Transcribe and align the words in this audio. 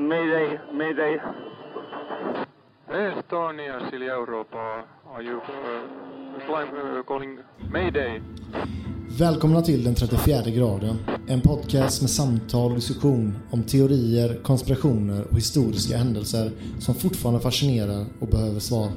Mayday, 0.00 0.58
mayday. 0.72 1.20
Estonia, 2.88 3.90
Silja 3.90 4.12
Europa. 4.12 4.84
Are 5.14 5.22
you 5.22 5.36
uh, 5.36 6.98
uh, 6.98 7.02
calling 7.02 7.38
Mayday? 7.72 8.22
Välkomna 9.18 9.62
till 9.62 9.84
Den 9.84 9.94
34 9.94 10.50
graden. 10.50 10.96
En 11.28 11.40
podcast 11.40 12.02
med 12.02 12.10
samtal 12.10 12.70
och 12.70 12.76
diskussion 12.76 13.38
om 13.50 13.62
teorier, 13.62 14.42
konspirationer 14.42 15.24
och 15.30 15.36
historiska 15.36 15.96
händelser 15.96 16.50
som 16.80 16.94
fortfarande 16.94 17.40
fascinerar 17.40 18.06
och 18.20 18.28
behöver 18.28 18.60
svar. 18.60 18.88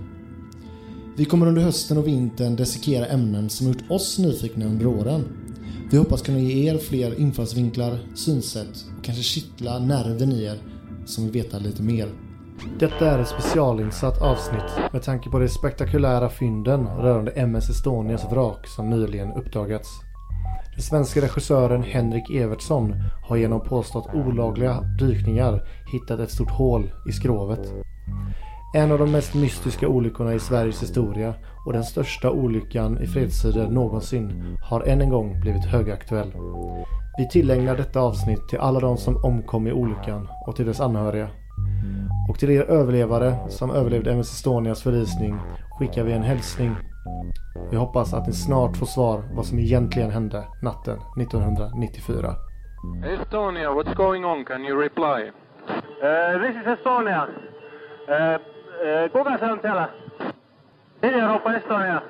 Vi 1.18 1.25
kommer 1.25 1.47
under 1.47 1.61
hösten 1.61 1.97
och 1.97 2.07
vintern 2.07 2.55
dissekera 2.55 3.05
ämnen 3.05 3.50
som 3.50 3.68
gjort 3.68 3.91
oss 3.91 4.20
nyfikna 4.20 4.66
under 4.66 4.88
åren. 4.88 5.23
Vi 5.91 5.97
hoppas 5.97 6.21
kunna 6.21 6.39
ge 6.39 6.70
er 6.70 6.77
fler 6.77 7.20
infallsvinklar, 7.20 8.00
synsätt 8.16 8.86
och 8.97 9.04
kanske 9.05 9.23
kittla 9.23 9.79
nerven 9.79 10.31
i 10.31 10.43
er 10.43 10.59
som 11.05 11.23
vill 11.23 11.34
veta 11.34 11.57
lite 11.57 11.84
mer. 11.84 12.07
Detta 12.80 13.12
är 13.12 13.20
ett 13.20 13.27
specialinsatt 13.27 14.21
avsnitt 14.21 14.94
med 14.94 15.03
tanke 15.03 15.30
på 15.30 15.40
de 15.40 15.49
spektakulära 15.49 16.30
fynden 16.30 16.88
rörande 16.88 17.31
MS 17.31 17.70
Estonias 17.70 18.31
vrak 18.31 18.67
som 18.67 18.90
nyligen 18.90 19.34
uppdagats. 19.34 19.90
Den 20.76 20.84
svenska 20.84 21.21
regissören 21.21 21.84
Henrik 21.84 22.30
Evertsson 22.30 22.95
har 23.27 23.38
genom 23.38 23.62
påstått 23.62 24.13
olagliga 24.13 24.81
dykningar 24.99 25.67
hittat 25.91 26.20
ett 26.20 26.31
stort 26.31 26.52
hål 26.52 26.91
i 27.09 27.12
skrovet. 27.12 27.73
En 28.73 28.91
av 28.91 28.99
de 28.99 29.12
mest 29.12 29.34
mystiska 29.34 29.88
olyckorna 29.88 30.34
i 30.34 30.40
Sveriges 30.40 30.84
historia 30.84 31.34
och 31.66 31.73
den 31.73 31.84
största 31.84 32.31
olyckan 32.31 33.04
i 33.04 33.07
fredstider 33.07 33.68
någonsin 33.68 34.57
har 34.62 34.81
än 34.81 35.02
en 35.02 35.09
gång 35.09 35.40
blivit 35.40 35.66
högaktuell. 35.66 36.34
Vi 37.20 37.28
tillägnar 37.28 37.76
detta 37.76 38.00
avsnitt 38.00 38.48
till 38.50 38.59
alla 38.59 38.80
de 38.80 38.98
som 38.98 39.23
omkom 39.23 39.68
i 39.68 39.72
olyckan 39.72 40.27
och 40.48 40.55
till 40.55 40.66
dess 40.66 40.82
anhöriga. 40.82 41.27
Och 42.30 42.40
till 42.40 42.50
er 42.50 42.62
överlevare 42.62 43.36
som 43.50 43.72
överlevde 43.72 44.12
MS 44.12 44.34
Estonias 44.34 44.84
förlisning 44.84 45.40
skickar 45.80 46.04
vi 46.04 46.12
en 46.12 46.21
hälsning. 46.21 46.76
Vi 47.71 47.77
hoppas 47.77 48.13
att 48.13 48.27
ni 48.27 48.34
snart 48.34 48.77
får 48.77 48.85
svar 48.85 49.24
vad 49.34 49.46
som 49.46 49.60
egentligen 49.60 50.12
hände 50.12 50.43
natten 50.63 50.99
1994. 51.21 52.35
Estonia, 53.05 53.70
what's 53.70 53.96
going 53.96 54.26
on? 54.26 54.46
Can 54.46 54.65
you 54.65 54.82
reply? 54.82 55.32
Uh, 56.04 56.41
this 56.41 56.55
is 56.62 56.68
Estonia. 56.68 57.27
Uh, 58.08 58.15
uh, 58.15 59.12
kuka 59.12 59.38
se 59.38 59.46
on 59.46 59.60
siellä? 59.62 59.90
Ida-Eurooppa 61.02 61.55
Estonia. 61.55 62.02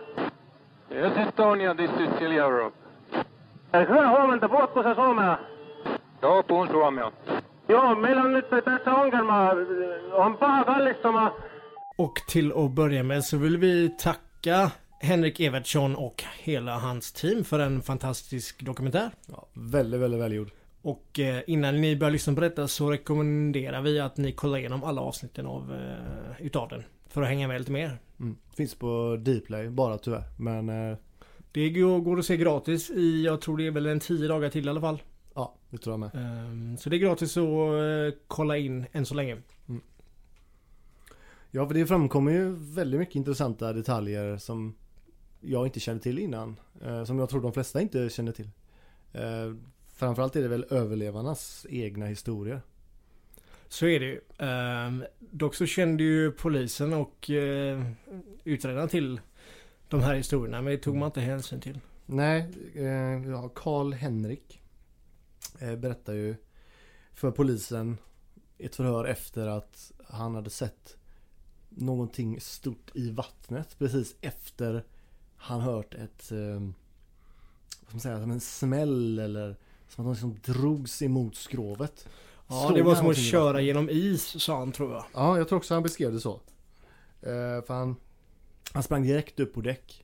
Yes, 0.91 1.27
Estonia, 1.27 1.75
this 1.75 1.89
is 1.89 2.19
Silja 2.19 2.43
Europa. 2.43 2.88
Hyvää 3.73 4.09
huomenta, 4.09 4.49
puhutko 4.49 4.83
sä 4.83 4.95
suomea? 4.95 5.37
Joo, 6.21 6.43
puhun 6.43 6.67
suomea. 6.67 7.11
Joo, 7.69 7.95
meillä 7.95 8.21
on 8.21 8.33
nyt 8.33 8.49
tässä 8.49 8.91
ongelma. 8.91 9.51
On 10.11 10.37
paha 10.37 10.63
kallistuma. 10.63 11.31
Och 11.97 12.13
till 12.27 12.51
att 12.51 12.71
börja 12.71 13.03
med 13.03 13.23
så 13.23 13.37
vill 13.37 13.57
vi 13.57 13.89
tacka 14.03 14.71
Henrik 15.01 15.39
Evertsson 15.39 15.95
och 15.95 16.23
hela 16.43 16.79
hans 16.79 17.13
team 17.13 17.43
för 17.43 17.59
en 17.59 17.81
fantastisk 17.81 18.65
dokumentär. 18.65 19.11
Ja, 19.27 19.47
väldigt, 19.53 20.01
väldigt 20.01 20.21
välgjord. 20.21 20.51
Och 20.81 21.19
eh, 21.19 21.43
innan 21.47 21.81
ni 21.81 21.95
börjar 21.95 22.11
lyssna 22.11 22.33
på 22.33 22.41
detta 22.41 22.67
så 22.67 22.91
rekommenderar 22.91 23.81
vi 23.81 23.99
att 23.99 24.17
ni 24.17 24.31
kollar 24.31 24.57
igenom 24.57 24.83
alla 24.83 25.01
avsnitten 25.01 25.45
av, 25.45 25.73
eh, 25.73 26.45
utav 26.45 26.69
den. 26.69 26.83
För 27.09 27.21
att 27.21 27.27
hänga 27.27 27.47
med 27.47 27.61
lite 27.61 27.71
mer. 27.71 27.97
Mm. 28.19 28.37
Finns 28.57 28.75
på 28.75 29.17
Dplay 29.19 29.69
bara 29.69 29.97
tyvärr. 29.97 30.23
Men 30.37 30.69
eh, 30.69 30.97
Det 31.51 31.69
går 31.69 32.19
att 32.19 32.25
se 32.25 32.37
gratis 32.37 32.89
i, 32.89 33.23
jag 33.25 33.41
tror 33.41 33.57
det 33.57 33.67
är 33.67 33.71
väl 33.71 33.85
en 33.85 33.99
10 33.99 34.27
dagar 34.27 34.49
till 34.49 34.65
i 34.65 34.69
alla 34.69 34.81
fall. 34.81 35.01
ja, 35.33 35.55
det 35.69 35.77
tror 35.77 35.93
jag 35.93 35.99
med. 35.99 36.11
Ehm, 36.15 36.77
Så 36.77 36.89
det 36.89 36.95
är 36.95 36.99
gratis 36.99 37.37
att 37.37 37.43
eh, 37.43 38.19
kolla 38.27 38.57
in 38.57 38.85
än 38.91 39.05
så 39.05 39.15
länge. 39.15 39.37
Ja, 41.51 41.67
för 41.67 41.73
det 41.73 41.85
framkommer 41.87 42.31
ju 42.31 42.55
väldigt 42.57 42.99
mycket 42.99 43.15
intressanta 43.15 43.73
detaljer 43.73 44.37
som 44.37 44.75
jag 45.41 45.67
inte 45.67 45.79
kände 45.79 46.03
till 46.03 46.19
innan. 46.19 46.59
Eh, 46.85 47.03
som 47.03 47.19
jag 47.19 47.29
tror 47.29 47.41
de 47.41 47.53
flesta 47.53 47.81
inte 47.81 48.09
känner 48.09 48.31
till. 48.31 48.49
Eh, 49.13 49.53
framförallt 49.93 50.35
är 50.35 50.41
det 50.41 50.47
väl 50.47 50.65
överlevarnas 50.69 51.65
egna 51.69 52.05
historier. 52.05 52.61
Så 53.67 53.87
är 53.87 53.99
det 53.99 54.05
ju. 54.05 54.21
Ehm, 54.37 55.03
dock 55.19 55.55
så 55.55 55.65
kände 55.65 56.03
ju 56.03 56.31
polisen 56.31 56.93
och 56.93 57.29
utredarna 58.43 58.87
till 58.87 59.19
de 59.89 60.01
här 60.01 60.15
historierna. 60.15 60.61
Men 60.61 60.73
det 60.73 60.79
tog 60.79 60.95
man 60.95 61.05
inte 61.05 61.21
hänsyn 61.21 61.61
till. 61.61 61.79
Nej, 62.05 62.47
eh, 62.75 63.29
ja, 63.29 63.49
Karl 63.55 63.93
Henrik 63.93 64.61
eh, 65.59 65.75
berättar 65.75 66.13
ju 66.13 66.35
för 67.13 67.31
polisen 67.31 67.97
i 68.57 68.65
ett 68.65 68.75
förhör 68.75 69.05
efter 69.05 69.47
att 69.47 69.91
han 70.07 70.35
hade 70.35 70.49
sett 70.49 70.97
någonting 71.69 72.41
stort 72.41 72.91
i 72.93 73.11
vattnet 73.11 73.75
precis 73.79 74.15
efter 74.21 74.83
han 75.35 75.61
hört 75.61 75.93
ett 75.93 76.31
eh, 76.31 76.59
vad 77.81 77.93
man 77.93 77.99
säga, 77.99 78.21
som 78.21 78.31
en 78.31 78.39
smäll 78.39 79.19
eller 79.19 79.55
som 79.87 80.03
att 80.03 80.05
någon 80.05 80.15
som 80.15 80.53
drogs 80.53 81.01
emot 81.01 81.35
skrovet. 81.35 82.07
Ja, 82.47 82.65
Såg 82.67 82.77
det 82.77 82.83
var 82.83 82.95
som 82.95 83.09
att 83.09 83.17
köra 83.17 83.61
genom 83.61 83.89
is 83.89 84.43
sa 84.43 84.59
han 84.59 84.71
tror 84.71 84.93
jag. 84.93 85.05
Ja, 85.13 85.37
jag 85.37 85.47
tror 85.47 85.57
också 85.57 85.73
han 85.73 85.83
beskrev 85.83 86.13
det 86.13 86.19
så. 86.19 86.33
Eh, 87.21 87.61
för 87.65 87.73
han, 87.73 87.95
han 88.73 88.83
sprang 88.83 89.03
direkt 89.03 89.39
upp 89.39 89.53
på 89.53 89.61
däck 89.61 90.03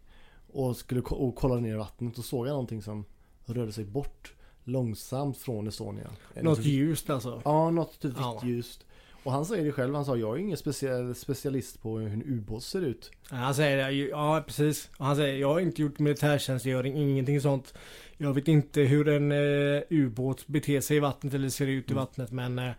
och 0.53 0.77
skulle 0.77 1.01
och 1.01 1.35
kollade 1.35 1.61
ner 1.61 1.73
i 1.73 1.77
vattnet 1.77 2.17
och 2.17 2.25
såg 2.25 2.47
någonting 2.47 2.81
som 2.81 3.05
rörde 3.45 3.71
sig 3.71 3.85
bort 3.85 4.33
långsamt 4.63 5.37
från 5.37 5.67
Estonia. 5.67 6.09
Något 6.41 6.63
ljust 6.65 7.09
alltså. 7.09 7.41
Ja, 7.45 7.69
något 7.69 7.99
typ 7.99 8.13
Ja. 8.17 8.39
vitt 8.43 8.49
ljust. 8.49 8.85
Och 9.23 9.31
han 9.31 9.45
säger 9.45 9.65
det 9.65 9.71
själv, 9.71 9.95
han 9.95 10.05
sa 10.05 10.17
jag 10.17 10.35
är 10.35 10.39
ingen 10.39 10.57
speciell, 10.57 11.15
specialist 11.15 11.81
på 11.81 11.97
hur 11.97 12.13
en 12.13 12.23
ubåt 12.23 12.63
ser 12.63 12.81
ut. 12.81 13.11
Han 13.29 13.55
säger 13.55 13.77
det, 13.77 13.91
ja 13.91 14.43
precis. 14.47 14.89
Han 14.97 15.15
säger 15.15 15.39
jag 15.39 15.53
har 15.53 15.59
inte 15.59 15.81
gjort 15.81 15.99
militärtjänstgöring, 15.99 16.95
ingenting 16.95 17.41
sånt. 17.41 17.73
Jag 18.17 18.33
vet 18.33 18.47
inte 18.47 18.81
hur 18.81 19.07
en 19.07 19.31
eh, 19.31 19.81
ubåt 19.89 20.47
beter 20.47 20.81
sig 20.81 20.97
i 20.97 20.99
vattnet 20.99 21.33
eller 21.33 21.49
ser 21.49 21.67
ut 21.67 21.89
i 21.89 21.91
Mm. 21.91 22.03
vattnet 22.03 22.31
men 22.31 22.59
eh, 22.59 22.71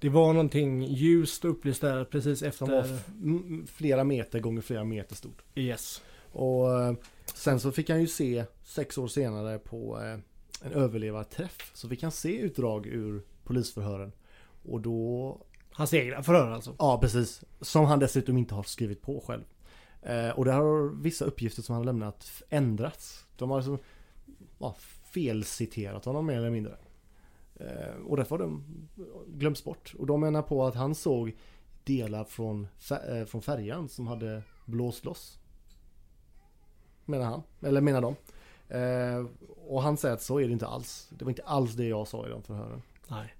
det 0.00 0.08
var 0.08 0.32
någonting 0.32 0.82
ljust 0.82 1.44
och 1.44 1.50
upplyst 1.50 1.80
där 1.80 2.04
precis 2.04 2.38
Som 2.38 2.48
efter. 2.48 2.66
var 2.66 2.80
f- 2.84 3.04
m- 3.22 3.66
flera 3.72 4.04
meter 4.04 4.40
gånger 4.40 4.60
flera 4.62 4.84
meter 4.84 5.14
stort. 5.16 5.42
Yes. 5.54 6.02
Och 6.32 6.80
eh, 6.82 6.94
sen 7.34 7.60
så 7.60 7.72
fick 7.72 7.90
han 7.90 8.00
ju 8.00 8.06
se 8.06 8.44
sex 8.64 8.98
år 8.98 9.08
senare 9.08 9.58
på 9.58 10.00
eh, 10.02 10.12
en 10.62 10.72
överlevarträff. 10.72 11.70
Så 11.74 11.88
fick 11.88 12.02
han 12.02 12.12
se 12.12 12.38
utdrag 12.38 12.86
ur 12.86 13.22
polisförhören. 13.44 14.12
Och 14.64 14.80
då 14.80 15.40
Hans 15.72 15.94
egna 15.94 16.22
förhör 16.22 16.50
alltså. 16.50 16.74
Ja, 16.78 16.98
precis. 17.00 17.44
Som 17.60 17.84
han 17.84 17.98
dessutom 17.98 18.38
inte 18.38 18.54
har 18.54 18.62
skrivit 18.62 19.02
på 19.02 19.20
själv. 19.26 19.42
Eh, 20.02 20.30
och 20.30 20.44
där 20.44 20.52
har 20.52 21.02
vissa 21.02 21.24
uppgifter 21.24 21.62
som 21.62 21.72
han 21.72 21.80
har 21.80 21.86
lämnat 21.86 22.42
ändrats. 22.48 23.24
De 23.36 23.50
har 23.50 23.56
alltså 23.56 23.78
ja, 24.58 24.76
felciterat 25.12 26.04
honom 26.04 26.26
mer 26.26 26.36
eller 26.36 26.50
mindre. 26.50 26.76
Eh, 27.60 27.96
och 28.06 28.16
därför 28.16 28.38
har 28.38 28.44
de 28.46 28.64
glömts 29.28 29.64
bort. 29.64 29.94
Och 29.98 30.06
de 30.06 30.20
menar 30.20 30.42
på 30.42 30.64
att 30.64 30.74
han 30.74 30.94
såg 30.94 31.36
delar 31.84 32.24
från, 32.24 32.66
eh, 33.08 33.24
från 33.26 33.42
färjan 33.42 33.88
som 33.88 34.06
hade 34.06 34.42
blåst 34.64 35.04
loss. 35.04 35.38
Menar 37.04 37.24
han. 37.24 37.42
Eller 37.60 37.80
menar 37.80 38.00
de. 38.00 38.14
Eh, 38.68 39.26
och 39.68 39.82
han 39.82 39.96
säger 39.96 40.14
att 40.14 40.22
så 40.22 40.40
är 40.40 40.46
det 40.46 40.52
inte 40.52 40.66
alls. 40.66 41.08
Det 41.10 41.24
var 41.24 41.30
inte 41.30 41.42
alls 41.42 41.72
det 41.74 41.84
jag 41.88 42.08
sa 42.08 42.26
i 42.26 42.30
de 42.30 42.42
förhören. 42.42 42.82
Nej. 43.08 43.34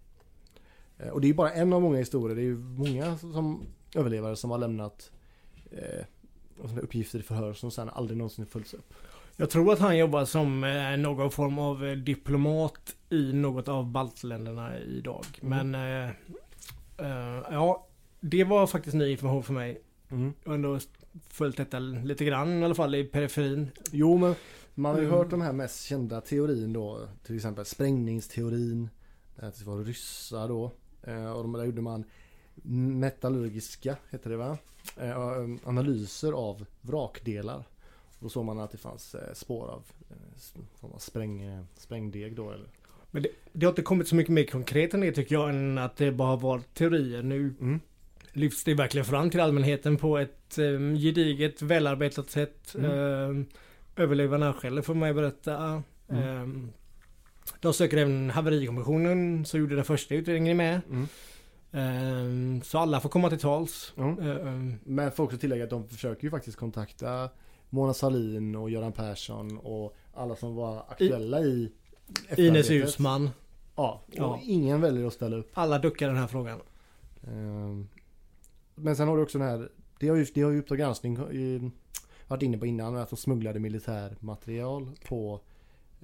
Eh, 0.99 1.09
Och 1.09 1.21
det 1.21 1.27
är 1.27 1.29
ju 1.29 1.35
bara 1.35 1.53
en 1.53 1.73
av 1.73 1.83
många 1.83 1.99
historier. 1.99 2.37
Det 2.37 2.43
är 2.43 2.45
ju 2.45 2.59
många 2.59 3.19
som 3.19 3.67
överlevare 3.95 4.37
som 4.37 4.51
har 4.51 4.59
lämnat 4.59 5.11
eh, 5.71 6.05
uppgifter 6.83 7.19
i 7.19 7.23
förhör 7.23 7.53
som 7.53 7.71
sen 7.71 7.89
aldrig 7.89 8.19
någonsin 8.19 8.47
följts 8.47 8.75
upp. 8.75 8.95
Jag 9.37 9.51
tror 9.51 9.73
att 9.73 9.79
han 9.79 9.99
jobbar 9.99 10.25
som 10.25 10.65
eh, 10.65 10.97
någon 10.97 11.31
form 11.31 11.59
av 11.59 11.85
eh, 11.87 11.97
diplomat 11.97 12.97
i 13.11 13.33
något 13.33 13.69
av 13.69 13.87
baltländerna 13.87 14.79
idag. 14.79 15.25
Mm. 15.43 15.71
Men 15.71 15.75
eh, 15.75 16.11
eh, 16.99 17.43
ja, 17.51 17.87
det 18.21 18.45
var 18.45 18.67
faktiskt 18.67 18.97
ny 18.97 19.11
information 19.11 19.43
för 19.43 19.53
mig. 19.53 19.81
Mm. 20.11 20.33
Jag 20.45 20.51
har 20.51 20.55
ändå 20.55 20.79
följt 21.29 21.57
detta 21.57 21.79
lite 21.79 22.25
grann 22.25 22.63
i 22.63 22.65
alla 22.65 22.75
fall 22.75 22.95
i 22.95 23.05
periferin. 23.05 23.71
Jo 23.93 24.17
men 24.17 24.35
man 24.75 24.95
har 24.95 25.01
ju 25.01 25.07
Mm. 25.07 25.19
hört 25.19 25.31
de 25.31 25.41
här 25.41 25.53
mest 25.53 25.85
kända 25.85 26.21
teorin 26.21 26.73
då. 26.73 27.09
Till 27.27 27.37
exempel 27.37 27.65
sprängningsteorin. 27.65 28.89
Att 29.37 29.59
det 29.59 29.65
var 29.65 29.85
ryssar 29.85 30.49
då. 30.49 30.63
Och 31.35 31.43
de 31.43 31.53
där 31.53 31.65
gjorde 31.65 31.83
man 31.83 32.05
metallurgiska, 33.01 33.97
heter 34.11 34.31
det 34.31 34.37
va? 34.37 34.59
Analyser 35.65 36.33
av 36.33 36.67
vrakdelar. 36.81 37.65
Då 38.19 38.29
såg 38.29 38.45
man 38.45 38.59
att 38.59 38.71
det 38.71 38.79
fanns 38.79 39.15
eh, 39.15 39.33
spår 39.35 39.69
av 39.69 39.85
eh, 40.11 40.99
spräng, 40.99 41.43
eh, 41.43 41.65
sprängdeg 41.77 42.37
då 42.37 42.51
eller? 42.51 42.69
Men 43.11 43.23
det, 43.23 43.29
det 43.53 43.67
har 43.67 43.71
inte 43.73 43.83
kommit 43.83 44.09
så 44.09 44.17
mycket 44.17 44.33
mer 44.33 44.45
konkret 44.45 44.95
än 44.95 45.01
det 45.01 45.13
tycker 45.13 45.35
jag 45.35 45.49
än 45.51 45.79
att 45.79 45.97
det 45.97 46.13
bara 46.13 46.29
har 46.29 46.37
varit 46.37 46.75
teorier. 46.75 47.23
Nu 47.23 47.55
Mm. 47.61 47.81
lyfts 48.33 48.65
det 48.65 48.75
verkligen 48.75 49.05
fram 49.05 49.31
till 49.31 49.41
allmänheten 49.41 49.97
på 49.97 50.19
ett 50.19 50.57
gediget, 51.03 51.63
välarbetat 51.63 52.31
sätt. 52.31 52.75
Mm. 52.75 53.47
Överlevarna 53.97 54.53
själva 54.53 54.83
får 54.83 54.95
mig 54.95 55.15
berätta. 55.15 55.83
Mm. 56.09 56.63
Eh, 56.65 56.69
de 57.61 57.73
söker 57.73 57.97
även 57.97 58.31
haverikommissionen 58.31 59.45
som 59.45 59.61
gjorde 59.61 59.75
den 59.75 59.85
första 59.85 60.15
utredningen 60.15 60.57
med. 60.57 60.81
Mm. 60.91 61.07
Ehm, 61.73 62.63
Så 62.63 62.79
alla 62.79 63.01
får 63.01 63.09
komma 63.09 63.29
till 63.29 63.39
tals. 63.39 63.93
Mm. 63.97 64.19
Ehm, 64.19 64.75
Men 64.85 65.13
får 65.13 65.25
också 65.25 65.39
tillägga 65.39 65.65
att 65.65 65.71
de 65.71 65.89
försöker 65.89 66.25
ju 66.25 66.31
faktiskt 66.31 66.57
kontakta 66.59 67.31
Mona 67.71 67.95
Sahlin 67.95 68.57
och 68.57 68.71
Göran 68.71 68.93
Persson 68.93 69.59
och 69.59 69.97
alla 70.15 70.37
som 70.37 70.55
var 70.55 70.85
aktuella 70.89 71.41
i 71.41 71.73
Ines. 72.37 72.71
Uusmann. 72.71 73.31
Ja, 73.77 74.03
och 74.07 74.15
Ja. 74.15 74.41
ingen 74.43 74.81
väljer 74.81 75.07
att 75.07 75.13
ställa 75.13 75.37
upp. 75.37 75.51
Alla 75.55 75.79
duckar 75.79 76.09
den 76.09 76.17
här 76.17 76.27
frågan. 76.27 76.61
Ehm, 77.27 77.89
Men 78.75 78.97
sen 78.97 79.09
har 79.09 79.17
du 79.17 79.23
också 79.23 79.39
den 79.39 79.49
här, 79.49 79.69
det 80.01 80.09
har 80.09 80.17
ju, 80.17 80.27
det 80.35 80.43
har 80.43 80.51
ju 80.51 80.59
Uppdrag 80.59 80.79
granskning 80.79 81.19
varit 82.29 82.43
inne 82.43 82.59
på 82.59 82.67
innan, 82.67 82.97
att 82.97 83.11
de 83.11 83.17
smugglade 83.17 83.59
militär 83.61 84.17
material 84.21 84.91
på 85.09 85.41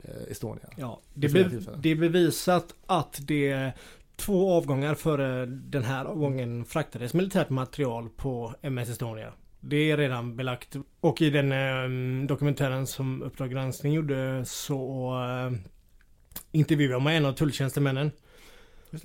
eh, 0.02 0.30
Estonia. 0.30 0.68
Ja, 0.76 1.00
det, 1.14 1.28
be, 1.28 1.42
det 1.78 1.88
är 1.88 1.96
bevisat 1.96 2.74
att 2.86 3.18
det 3.22 3.72
två 4.16 4.52
avgångar 4.52 4.94
före 4.94 5.46
den 5.46 5.82
här 5.82 6.04
avgången 6.04 6.64
fraktades 6.64 7.14
militärt 7.14 7.50
material 7.50 8.08
på 8.16 8.54
MS 8.62 8.88
Estonia. 8.88 9.32
Det 9.64 9.90
är 9.90 9.96
redan 9.96 10.36
belagt. 10.36 10.76
Och 11.00 11.22
i 11.22 11.30
den 11.30 11.52
eh, 11.52 12.26
dokumentären 12.26 12.86
som 12.86 13.22
Uppdrag 13.22 13.50
granskning 13.50 13.92
gjorde 13.92 14.44
så 14.44 15.10
eh, 15.24 15.58
intervjuade 16.52 17.04
man 17.04 17.12
en 17.12 17.26
av 17.26 17.32
tulltjänstemännen. 17.32 18.10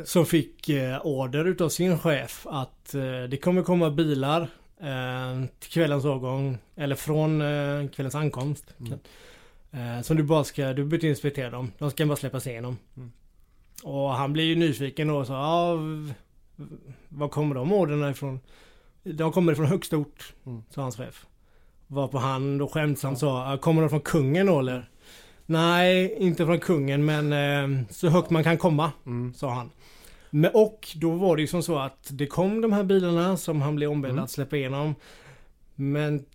Som 0.03 0.25
fick 0.25 0.69
eh, 0.69 1.05
order 1.05 1.45
utav 1.45 1.69
sin 1.69 1.99
chef 1.99 2.47
att 2.49 2.93
eh, 2.93 3.23
det 3.29 3.41
kommer 3.41 3.63
komma 3.63 3.91
bilar 3.91 4.41
eh, 4.81 5.45
till 5.59 5.71
kvällens 5.71 6.05
avgång. 6.05 6.57
Eller 6.75 6.95
från 6.95 7.41
eh, 7.41 7.89
kvällens 7.89 8.15
ankomst. 8.15 8.73
Mm. 8.79 8.99
Eh, 9.71 10.01
som 10.01 10.17
du 10.17 10.23
bara 10.23 10.43
ska, 10.43 10.67
du 10.67 10.73
behöver 10.73 10.95
inte 10.95 11.07
inspektera 11.07 11.49
dem. 11.49 11.71
De 11.77 11.91
ska 11.91 12.05
bara 12.05 12.15
släppas 12.15 12.47
igenom. 12.47 12.77
Mm. 12.97 13.11
Och 13.83 14.09
han 14.09 14.33
blir 14.33 14.43
ju 14.43 14.55
nyfiken 14.55 15.09
och 15.09 15.27
sa 15.27 15.33
ja, 15.33 15.77
Var 17.09 17.29
kommer 17.29 17.55
de 17.55 17.73
orderna 17.73 18.09
ifrån? 18.09 18.39
De 19.13 19.31
kommer 19.31 19.51
ifrån 19.53 19.65
högsta 19.65 19.97
ort, 19.97 20.33
Mm. 20.45 20.63
sa 20.69 20.81
hans 20.81 20.97
chef. 20.97 21.25
Varpå 21.87 22.17
han 22.17 22.57
då 22.57 22.67
skämtsamt 22.67 23.19
sa, 23.19 23.51
"Ja, 23.51 23.57
kommer 23.57 23.81
de 23.81 23.89
från 23.89 23.99
kungen 24.01 24.45
då 24.45 24.59
eller? 24.59 24.89
Nej, 25.45 26.15
inte 26.19 26.45
från 26.45 26.59
kungen 26.59 27.05
men 27.05 27.33
eh, 27.33 27.83
så 27.89 28.07
högt 28.09 28.29
man 28.29 28.43
kan 28.43 28.57
komma, 28.57 28.91
Mm. 29.05 29.33
sa 29.33 29.49
han. 29.49 29.69
Men, 30.29 30.51
och 30.53 30.87
då 30.95 31.11
var 31.11 31.35
det 31.35 31.41
ju 31.41 31.47
som 31.47 31.63
så 31.63 31.77
att 31.79 32.09
det 32.11 32.27
kom 32.27 32.61
de 32.61 32.73
här 32.73 32.83
bilarna 32.83 33.37
som 33.37 33.61
han 33.61 33.75
blev 33.75 33.91
ombedd 33.91 34.11
Mm. 34.11 34.23
att 34.23 34.31
släppa 34.31 34.57
igenom. 34.57 34.95
Men 35.75 36.25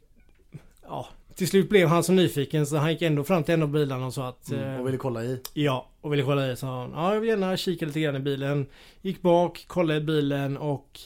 ja, 0.82 1.08
till 1.34 1.48
slut 1.48 1.69
blev 1.69 1.88
han 1.88 2.04
så 2.04 2.12
nyfiken 2.12 2.66
så 2.66 2.76
han 2.76 2.92
gick 2.92 3.02
ändå 3.02 3.24
fram 3.24 3.42
till 3.44 3.54
en 3.54 3.62
av 3.62 3.69
bilarna 3.69 4.06
och 4.06 4.14
sa 4.14 4.28
att 4.28 4.50
Mm. 4.50 4.64
eh, 4.74 4.80
Och 4.80 4.86
ville 4.86 4.98
kolla 4.98 5.24
i. 5.24 5.40
Ja, 5.54 5.88
och 6.00 6.12
ville 6.12 6.22
kolla 6.22 6.52
i 6.52 6.56
sa 6.56 6.80
han. 6.80 6.90
Ja, 6.94 7.14
jag 7.14 7.20
vill 7.20 7.28
gärna 7.30 7.56
kika 7.56 7.86
lite 7.86 8.00
grann 8.00 8.16
i 8.16 8.20
bilen. 8.20 8.66
Gick 9.02 9.22
bak, 9.22 9.64
kollade 9.69 9.98
i 10.00 10.04
bilen 10.04 10.56
och 10.56 11.00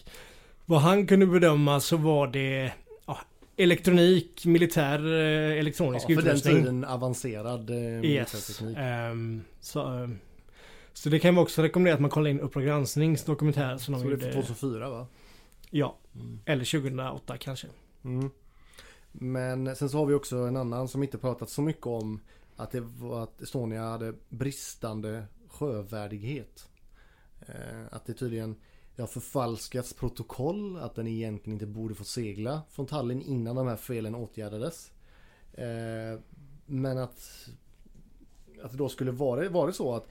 vad 0.66 0.80
han 0.80 1.06
kunde 1.06 1.26
bedöma 1.26 1.80
så 1.80 1.96
var 1.96 2.26
det 2.26 2.72
ja, 3.06 3.18
elektronik, 3.56 4.46
militär 4.46 5.06
eh, 5.06 5.58
elektronisk 5.58 6.04
Ja, 6.08 6.14
för 6.14 6.22
den 6.22 6.30
utrustning. 6.30 6.56
tiden 6.56 6.84
avancerad 6.84 7.70
eh, 7.70 8.04
Yes. 8.04 8.60
Ehm, 8.76 9.42
så, 9.60 9.82
ehm, 9.86 10.18
så 10.92 11.08
det 11.08 11.18
kan 11.18 11.34
vara 11.34 11.42
också 11.42 11.62
rekommendera 11.62 11.94
att 11.94 12.00
man 12.00 12.10
kollar 12.10 12.30
in 12.30 12.40
Uppdrag 12.40 12.64
gransknings 12.64 13.24
dokumentär 13.24 13.76
som 13.78 13.94
de 13.94 14.00
Så 14.00 14.06
gjorde. 14.10 14.32
från 14.32 14.32
2004 14.42 14.88
va? 14.90 15.06
Ja, 15.70 15.96
Mm. 16.14 16.40
eller 16.44 16.64
2008 16.64 17.36
kanske. 17.38 17.66
Mm. 18.04 18.30
Men 19.12 19.76
sen 19.76 19.88
så 19.88 19.98
har 19.98 20.06
vi 20.06 20.14
också 20.14 20.36
en 20.36 20.56
annan 20.56 20.88
som 20.88 21.02
inte 21.02 21.18
pratat 21.18 21.50
så 21.50 21.62
mycket 21.62 21.86
om 21.86 22.20
att 22.56 22.70
det 22.70 22.80
var 22.80 23.22
att 23.22 23.40
Estonia 23.42 23.82
hade 23.90 24.14
bristande 24.28 25.24
sjövärdighet. 25.48 26.68
Eh, 27.40 27.86
att 27.90 28.06
det 28.06 28.14
tydligen 28.14 28.56
har 29.02 29.08
förfalskats 29.08 29.93
protokoll 29.93 30.76
att 30.76 30.94
den 30.94 31.06
egentligen 31.06 31.54
inte 31.54 31.66
borde 31.66 31.94
få 31.94 32.04
segla 32.04 32.62
från 32.70 32.87
Tallinn 32.87 33.22
innan 33.22 33.56
de 33.56 33.66
här 33.66 33.76
felen 33.76 34.14
åtgärdades. 34.14 34.90
Eh, 35.52 36.20
men 36.66 36.98
att, 36.98 37.48
att 38.62 38.70
det 38.70 38.78
då 38.78 38.88
skulle 38.88 39.10
vara, 39.10 39.48
vara 39.48 39.72
så 39.72 39.94
att 39.94 40.08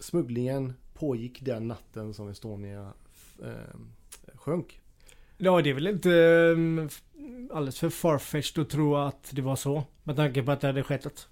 smugglingen 0.00 0.72
pågick 0.94 1.40
den 1.40 1.68
natten 1.68 2.14
som 2.14 2.28
Estonia 2.28 2.92
eh, 3.42 3.78
sjönk. 4.34 4.80
Ja, 5.36 5.62
det 5.62 5.70
är 5.70 5.74
väl 5.74 5.86
inte 5.86 6.10
um, 6.10 6.88
alldeles 7.52 7.78
för 7.78 7.90
farfetched 7.90 8.62
att 8.62 8.70
tro 8.70 8.96
att 8.96 9.30
det 9.32 9.42
var 9.42 9.56
så. 9.56 9.84
Med 10.02 10.16
tanke 10.16 10.42
på 10.42 10.50
att 10.50 10.60
det 10.60 10.66
hade 10.66 10.82
skett 10.82 11.28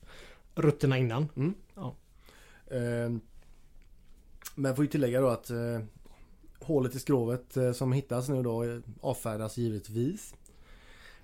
rutterna 0.55 0.99
innan. 0.99 1.29
Eh, 2.67 3.11
men 4.55 4.77
får 4.77 4.85
ju 4.85 4.91
tillägga 4.91 5.21
då 5.21 5.29
att 5.29 5.51
eh, 5.51 5.81
hålet 6.65 6.95
i 6.95 6.99
skrovet 6.99 7.57
eh, 7.57 7.73
som 7.73 7.93
hittas 7.93 8.29
nu 8.29 8.43
då 8.43 8.65
eh, 8.65 8.79
avfärdas 9.01 9.57
givetvis. 9.57 10.35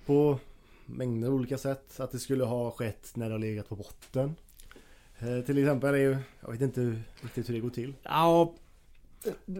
På 0.07 0.39
mängder 0.87 1.29
av 1.29 1.35
olika 1.35 1.59
sätt. 1.59 2.01
Att 2.01 2.13
det 2.13 2.19
skulle 2.19 2.45
ha 2.45 2.71
skett 2.71 3.11
när 3.15 3.27
det 3.27 3.35
har 3.35 3.39
legat 3.39 3.69
på 3.69 3.77
botten. 3.77 4.35
Eh, 5.19 5.41
till 5.41 5.59
exempel 5.59 5.95
är 5.95 5.99
ju, 5.99 6.17
jag 6.41 6.53
vet 6.53 6.61
inte 6.61 7.03
riktigt 7.21 7.49
hur 7.49 7.55
det 7.55 7.61
går 7.61 7.71
till. 7.71 7.95
Ja, 8.03 8.55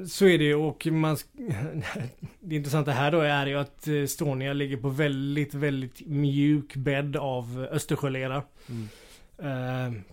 så 0.09 0.27
är 0.27 0.39
det 0.39 0.45
ju 0.45 0.55
och 0.55 0.87
man... 0.87 1.17
Det 2.41 2.57
intressanta 2.57 2.91
här 2.91 3.13
då 3.13 3.21
är 3.21 3.47
ju 3.47 3.55
att 3.59 3.87
Estonia 3.87 4.53
ligger 4.53 4.77
på 4.77 4.89
väldigt, 4.89 5.55
väldigt 5.55 6.07
mjuk 6.07 6.77
bädd 6.77 7.17
av 7.17 7.67
Östersjölera. 7.71 8.37
Eh, 8.37 8.75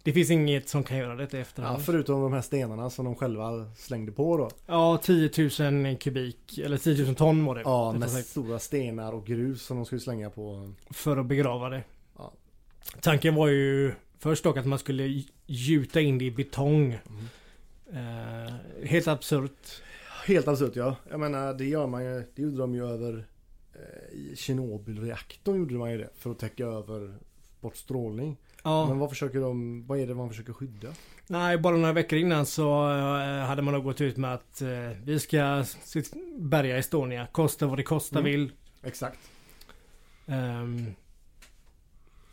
Det 0.03 0.13
finns 0.13 0.31
inget 0.31 0.69
som 0.69 0.83
kan 0.83 0.97
göra 0.97 1.15
detta 1.15 1.37
i 1.37 1.39
Ja, 1.39 1.41
efterhand. 1.41 1.81
förutom 1.85 2.21
de 2.21 2.33
här 2.33 2.41
stenarna 2.41 2.89
som 2.89 3.05
de 3.05 3.15
själva 3.15 3.71
slängde 3.77 4.11
på 4.11 4.37
då. 4.37 4.49
Ja, 4.65 4.97
10 5.03 5.29
000 5.59 5.97
kubik, 5.97 6.57
eller 6.57 6.77
10 6.77 7.05
000 7.05 7.15
ton 7.15 7.45
var 7.45 7.55
det. 7.55 7.61
Ja, 7.61 7.91
med 7.91 8.09
sagt, 8.09 8.27
stora 8.27 8.59
stenar 8.59 9.13
och 9.13 9.25
grus 9.25 9.61
som 9.61 9.77
de 9.77 9.85
skulle 9.85 10.01
slänga 10.01 10.29
på. 10.29 10.73
För 10.89 11.17
att 11.17 11.25
begrava 11.25 11.69
det. 11.69 11.83
Ja. 12.17 12.33
Tanken 13.01 13.35
var 13.35 13.47
ju 13.47 13.91
först 14.19 14.43
dock 14.43 14.57
att 14.57 14.65
man 14.65 14.79
skulle 14.79 15.23
gjuta 15.45 16.01
in 16.01 16.17
det 16.17 16.25
i 16.25 16.31
betong. 16.31 16.99
Mm. 17.09 17.25
Eh, 18.45 18.53
helt 18.85 19.07
absurt. 19.07 19.81
Helt 20.25 20.47
absurt 20.47 20.75
ja. 20.75 20.95
Jag 21.09 21.19
menar 21.19 21.53
det 21.53 21.65
gör 21.65 21.87
man 21.87 22.05
ju. 22.05 22.23
Det 22.35 22.41
gjorde 22.41 22.57
de 22.57 22.75
ju 22.75 22.87
över 22.87 23.25
eh, 23.73 24.15
i 24.17 24.35
Tjernobylreaktorn 24.35 25.57
gjorde 25.57 25.73
man 25.73 25.91
ju 25.91 25.97
det. 25.97 26.09
För 26.17 26.31
att 26.31 26.39
täcka 26.39 26.65
över 26.65 27.15
bort 27.65 27.75
strålning. 27.75 28.37
Ja. 28.63 28.85
Men 28.89 28.99
vad 28.99 29.09
försöker 29.09 29.39
de, 29.39 29.85
vad 29.87 29.99
är 29.99 30.07
det 30.07 30.15
man 30.15 30.29
försöker 30.29 30.53
skydda? 30.53 30.87
Nej, 31.27 31.57
bara 31.57 31.77
några 31.77 31.93
veckor 31.93 32.19
innan 32.19 32.45
så 32.45 32.89
eh, 32.91 33.45
hade 33.45 33.61
man 33.61 33.73
nog 33.73 33.83
gått 33.83 34.01
ut 34.01 34.17
med 34.17 34.33
att 34.33 34.61
eh, 34.61 34.67
vi 35.03 35.19
ska 35.19 35.63
bärga 36.39 36.77
Estonia. 36.77 37.27
Kosta 37.31 37.67
vad 37.67 37.77
det 37.79 37.83
kosta 37.83 38.19
Mm. 38.19 38.31
vill. 38.31 38.51
Exakt. 38.83 39.19
Ehm, 40.27 40.95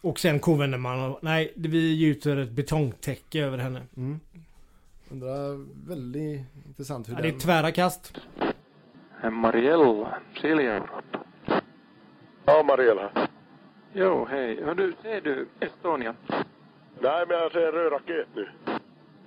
och 0.01 0.19
sen 0.21 0.41
kovänder 0.41 0.79
man 0.79 1.01
och 1.01 1.19
nej, 1.23 1.53
vi 1.57 1.95
gjuter 1.95 2.37
ett 2.37 2.51
betongtäcke 2.51 3.41
över 3.45 3.59
henne. 3.59 3.83
Mm. 3.97 4.21
Undrar 5.11 5.67
väldigt 5.89 6.41
intressant 6.67 7.09
hur 7.09 7.15
Ja, 7.15 7.21
det 7.23 7.29
är 7.29 7.33
den... 7.33 7.41
tvära 7.41 7.73
kast. 7.73 8.13
Mariella, 9.33 10.19
Silja 10.41 10.73
Europa. 10.75 11.03
Ja, 12.45 12.63
Mariella. 12.63 13.29
Jo, 13.95 14.27
hej. 14.31 14.59
Hör 14.65 14.75
du, 14.75 14.95
ser 15.03 15.21
du 15.21 15.49
Estonia? 15.61 16.15
Nej, 17.01 17.25
men 17.29 17.37
jag 17.39 17.53
ser 17.53 17.67
en 17.67 17.73
röd 17.73 17.93
raket 17.93 18.27
nu. 18.35 18.49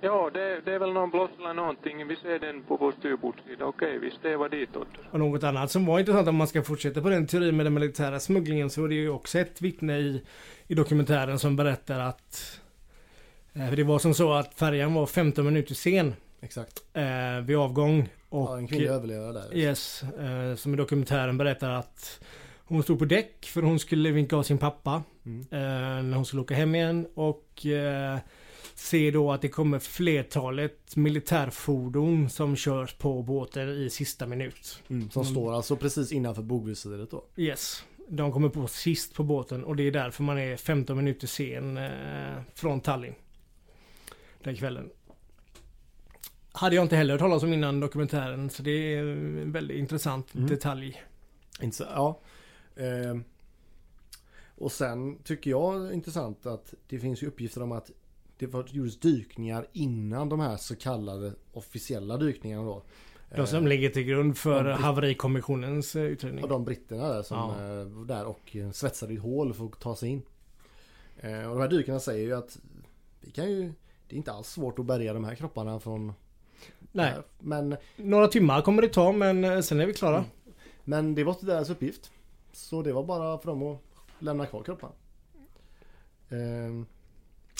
Ja, 0.00 0.30
det, 0.34 0.60
det 0.64 0.72
är 0.72 0.78
väl 0.78 0.92
någon 0.92 1.10
blås 1.10 1.30
eller 1.38 1.54
någonting. 1.54 2.06
Vi 2.08 2.16
ser 2.16 2.38
den 2.38 2.62
på 2.62 2.76
vår 2.76 2.92
styrbordssida. 2.98 3.64
Okej, 3.64 3.98
vi 3.98 4.10
stävar 4.10 4.48
ditåt. 4.48 4.88
Och 5.10 5.18
något 5.18 5.42
annat 5.44 5.70
som 5.70 5.86
var 5.86 5.98
intressant 5.98 6.28
om 6.28 6.36
man 6.36 6.46
ska 6.48 6.62
fortsätta 6.62 7.02
på 7.02 7.08
den 7.08 7.26
teorin 7.26 7.56
med 7.56 7.66
den 7.66 7.74
militära 7.74 8.20
smugglingen 8.20 8.70
så 8.70 8.84
är 8.84 8.88
det 8.88 8.94
ju 8.94 9.10
också 9.10 9.38
ett 9.38 9.62
vittne 9.62 9.98
i, 9.98 10.22
i 10.66 10.74
dokumentären 10.74 11.38
som 11.38 11.56
berättar 11.56 12.00
att 12.00 12.60
eh, 13.54 13.68
för 13.68 13.76
det 13.76 13.84
var 13.84 13.98
som 13.98 14.14
så 14.14 14.32
att 14.32 14.54
färjan 14.54 14.94
var 14.94 15.06
15 15.06 15.44
minuter 15.44 15.74
sen 15.74 16.14
Exakt. 16.40 16.82
eh, 16.94 17.44
vid 17.46 17.56
avgång. 17.56 18.08
Och, 18.28 18.48
Ja, 18.50 18.58
en 18.58 18.66
kvinnlig 18.68 18.88
överlevare 18.88 19.32
där. 19.32 19.56
Yes, 19.56 20.02
eh, 20.02 20.54
som 20.56 20.74
i 20.74 20.76
dokumentären 20.76 21.38
berättar 21.38 21.70
att 21.70 22.20
hon 22.68 22.82
stod 22.82 22.98
på 22.98 23.04
däck 23.04 23.46
för 23.46 23.62
hon 23.62 23.78
skulle 23.78 24.10
vinka 24.10 24.36
av 24.36 24.42
sin 24.42 24.58
pappa 24.58 25.02
Mm. 25.26 25.40
eh, 25.40 26.02
när 26.04 26.14
hon 26.16 26.24
skulle 26.26 26.42
åka 26.42 26.54
hem 26.54 26.74
igen 26.74 27.06
och 27.14 27.66
eh, 27.66 28.18
ser 28.74 29.12
då 29.12 29.32
att 29.32 29.42
det 29.42 29.48
kommer 29.48 29.78
flertalet 29.78 30.96
militärfordon 30.96 32.30
som 32.30 32.56
körs 32.56 32.94
på 32.94 33.22
båten 33.22 33.68
i 33.68 33.90
sista 33.90 34.26
minut. 34.26 34.82
Mm. 34.90 35.10
Som 35.10 35.22
Mm. 35.22 35.34
står 35.34 35.52
alltså 35.54 35.76
precis 35.76 36.12
innanför 36.12 36.42
bogvisiret 36.42 37.10
då. 37.10 37.24
Yes. 37.36 37.84
De 38.08 38.32
kommer 38.32 38.48
på 38.48 38.66
sist 38.66 39.14
på 39.14 39.22
båten 39.22 39.64
och 39.64 39.76
det 39.76 39.82
är 39.82 39.90
därför 39.90 40.22
man 40.22 40.38
är 40.38 40.56
15 40.56 40.96
minuter 40.96 41.26
sen 41.26 41.76
eh, 41.76 42.36
från 42.54 42.80
Tallinn. 42.80 43.14
Den 44.42 44.56
kvällen. 44.56 44.90
Hade 46.52 46.76
jag 46.76 46.84
inte 46.84 46.96
heller 46.96 47.14
hört 47.14 47.20
talas 47.20 47.42
om 47.42 47.52
innan 47.52 47.80
dokumentären 47.80 48.50
så 48.50 48.62
det 48.62 48.70
är 48.94 48.98
en 49.02 49.52
väldigt 49.52 49.76
intressant 49.78 50.34
Mm. 50.34 50.46
detalj. 50.48 51.02
Inte 51.62 51.76
så, 51.76 51.84
ja. 51.94 52.20
Ehm. 52.76 53.24
och 54.58 54.72
sen 54.72 55.18
tycker 55.22 55.50
jag 55.50 55.92
intressant 55.94 56.46
att 56.46 56.74
det 56.88 56.98
finns 56.98 57.22
ju 57.22 57.26
uppgifter 57.26 57.62
om 57.62 57.72
att 57.72 57.90
det 58.38 58.46
var, 58.46 58.66
gjordes 58.70 59.00
dykningar 59.00 59.66
innan 59.72 60.28
de 60.28 60.40
här 60.40 60.56
så 60.56 60.76
kallade 60.76 61.32
officiella 61.52 62.16
dykningarna 62.16 62.64
då. 62.64 62.82
De 63.36 63.46
som 63.46 63.62
Eh, 63.62 63.68
ligger 63.68 63.90
till 63.90 64.02
grund 64.02 64.38
för 64.38 64.64
de- 64.64 64.72
haverikommissionens 64.82 65.96
eh, 65.96 66.02
utredning. 66.02 66.44
Och 66.44 66.50
de 66.50 66.64
britterna 66.64 67.08
där 67.08 67.22
som 67.22 67.36
Ja. 67.36 67.50
eh, 67.80 67.84
var 67.84 68.04
där 68.04 68.24
och 68.24 68.56
eh, 68.56 68.70
svetsade 68.70 69.12
i 69.12 69.16
hål 69.16 69.54
för 69.54 69.64
att 69.64 69.80
ta 69.80 69.96
sig 69.96 70.08
in. 70.08 70.22
Eh, 71.16 71.42
och 71.50 71.54
de 71.54 71.60
här 71.60 71.68
dykarna 71.68 72.00
säger 72.00 72.26
ju 72.26 72.32
att 72.34 72.58
vi 73.20 73.30
kan 73.30 73.50
ju, 73.50 73.72
det 74.08 74.14
är 74.14 74.16
inte 74.16 74.32
alls 74.32 74.48
svårt 74.48 74.78
att 74.78 74.86
bärga 74.86 75.12
de 75.12 75.24
här 75.24 75.34
kropparna 75.34 75.80
från 75.80 76.12
Nej, 76.92 77.10
här. 77.10 77.22
Men, 77.38 77.76
några 77.96 78.28
timmar 78.28 78.62
kommer 78.62 78.82
det 78.82 78.88
ta 78.88 79.12
men 79.12 79.44
eh, 79.44 79.60
sen 79.60 79.80
är 79.80 79.86
vi 79.86 79.94
klara. 79.94 80.16
Mm. 80.18 80.30
men 80.84 81.14
det 81.14 81.24
var 81.24 81.32
inte 81.32 81.46
deras 81.46 81.70
uppgift. 81.70 82.10
Så 82.56 82.82
det 82.82 82.92
var 82.92 83.04
bara 83.04 83.38
för 83.38 83.46
dem 83.46 83.62
att 83.62 83.82
lämna 84.18 84.46
kvar 84.46 84.62
kropparna. 84.62 84.94
Ehm, 86.28 86.86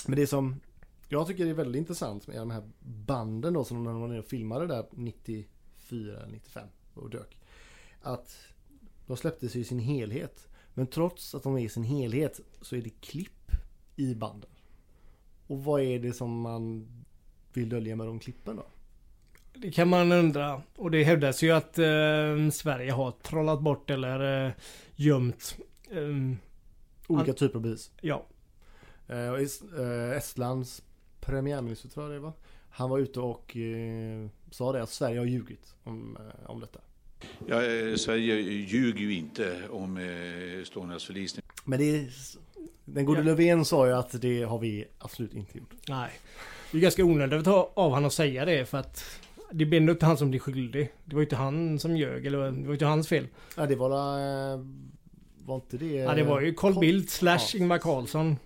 men 0.07 0.17
det 0.17 0.27
som 0.27 0.61
jag 1.09 1.27
tycker 1.27 1.47
är 1.47 1.55
väldigt 1.55 1.81
intressant 1.81 2.27
med 2.27 2.37
de 2.37 2.51
här 2.51 2.71
banden 2.81 3.55
då 3.55 3.65
som 3.65 3.85
de 3.85 4.01
var 4.01 4.09
nere 4.09 4.19
och 4.19 4.25
filmade 4.25 4.67
där 4.67 4.87
94, 4.91 6.27
95 6.29 6.69
och 6.95 7.11
dök. 7.11 7.39
Att 8.03 8.37
de 9.07 9.17
släpptes 9.17 9.57
i 9.57 9.65
sin 9.65 9.79
helhet. 9.79 10.49
Men 10.75 10.87
trots 10.87 11.35
att 11.35 11.43
de 11.43 11.57
är 11.57 11.61
i 11.61 11.69
sin 11.69 11.85
helhet 11.85 12.41
så 12.61 12.77
är 12.77 12.83
det 12.83 13.01
klipp 13.01 13.51
i 13.97 14.15
banden. 14.15 14.51
Och 15.47 15.65
vad 15.65 15.81
är 15.81 15.99
det 15.99 16.13
som 16.13 16.41
man 16.41 16.89
vill 17.53 17.69
dölja 17.69 17.97
med 17.97 18.07
de 18.07 18.19
klippen 18.19 18.57
då? 18.57 18.67
Det 19.59 19.71
kan 19.71 19.89
man 19.89 20.13
undra. 20.13 20.63
Och 20.77 20.91
det 20.91 21.05
hävdas 21.05 21.43
ju 21.43 21.51
att 21.51 21.79
eh, 21.79 22.51
Sverige 22.53 22.93
har 22.93 23.11
trollat 23.23 23.61
bort 23.61 23.91
eller 23.91 24.47
eh, 24.47 24.53
gömt. 24.97 25.57
Eh, 25.91 26.37
Olika 27.09 27.31
An- 27.31 27.37
typer 27.37 27.57
av 27.57 27.63
bevis. 27.63 27.91
ja, 28.01 28.27
Eh, 29.09 29.29
och 29.31 29.39
Est- 29.41 30.11
eh, 30.11 30.17
Estlands 30.17 30.83
premiärminister 31.21 31.89
tror 31.89 32.05
jag 32.07 32.15
det 32.15 32.21
var. 32.21 32.33
Han 32.71 32.91
var 32.91 32.99
ute 32.99 33.21
och 33.21 33.57
eh, 33.57 34.27
sa 34.51 34.73
det 34.73 34.83
att 34.83 34.91
Sverige 34.91 35.19
har 35.19 35.27
ljugit 35.27 35.75
om, 35.85 36.17
eh, 36.21 36.51
om 36.51 36.61
detta. 36.61 36.81
Ja, 37.47 37.63
eh, 37.65 37.95
Sverige 37.97 38.35
ljuger 38.51 39.01
ju 39.01 39.15
inte 39.15 39.61
om 39.71 39.97
eh, 39.97 40.61
Estonias 40.63 41.05
förlisning. 41.05 41.45
Men 41.65 41.79
det 41.79 41.85
är, 41.99 42.11
den 42.85 43.05
gode 43.05 43.21
Ja. 43.21 43.25
Löfven 43.25 43.65
sa 43.65 43.87
ju 43.87 43.93
att 43.93 44.21
det 44.23 44.43
har 44.43 44.59
vi 44.59 44.85
absolut 44.99 45.35
inte 45.35 45.59
gjort. 45.59 45.73
nej. 45.89 46.11
Det 46.73 46.79
är 46.79 46.83
ganska 46.83 47.05
onödigt 47.05 47.47
av 47.47 47.71
av 47.75 47.93
han 47.93 48.05
att 48.05 48.13
säga 48.13 48.45
det 48.45 48.67
för 48.67 48.79
att 48.79 49.21
det 49.53 49.67
blir 49.67 49.81
ändå 49.81 49.93
inte 49.93 50.07
han 50.07 50.17
som 50.17 50.31
blir 50.31 50.41
skyldig. 50.41 50.93
Det 51.05 51.15
var 51.15 51.21
ju 51.21 51.27
inte 51.27 51.37
han 51.37 51.79
som 51.79 51.97
ljög 51.97 52.27
eller 52.27 52.39
det 52.39 52.51
var 52.51 52.67
ju 52.67 52.73
inte 52.73 52.85
hans 52.87 53.09
fel. 53.09 53.27
Ja, 53.57 53.67
det 53.67 53.77
var 53.77 53.91
eh, 54.53 54.61
var 55.45 55.55
inte 55.57 55.77
det... 55.77 55.93
Ja, 55.95 56.15
det 56.15 56.23
var 56.25 56.41
ju 56.41 56.55
Carl 56.55 56.79
Bildt 56.81 57.11
slash 57.11 57.39
Ja. 57.55 57.59
Ingvar 57.59 57.79
Carlsson. 57.79 58.37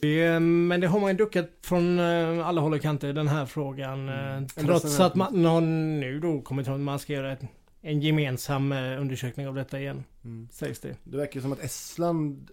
Det, 0.00 0.40
men 0.40 0.80
det 0.80 0.86
har 0.86 1.00
man 1.00 1.10
ju 1.10 1.16
duckat 1.16 1.50
från 1.62 1.98
eh, 1.98 2.46
alla 2.48 2.60
håll 2.60 2.74
och 2.74 2.80
kanter 2.82 3.12
den 3.12 3.28
här 3.28 3.46
frågan. 3.46 4.08
eh, 4.08 4.14
Mm. 4.36 4.48
Trots 4.48 4.58
Ända 4.58 4.78
sedan- 4.78 5.06
att 5.06 5.14
man 5.14 5.44
har 5.44 5.60
nu 5.60 6.20
då 6.20 6.40
kommit 6.40 6.68
att 6.68 6.80
man 6.80 6.98
ska 6.98 7.12
göra 7.12 7.32
ett, 7.32 7.40
en 7.80 8.00
gemensam 8.00 8.72
eh, 8.72 9.00
undersökning 9.00 9.48
av 9.48 9.54
detta 9.54 9.80
igen. 9.80 10.04
Mm. 10.24 10.48
Sägs 10.52 10.80
det. 10.80 10.96
Det 11.04 11.16
verkar 11.16 11.40
som 11.40 11.52
att 11.52 11.60
Estland 11.64 12.50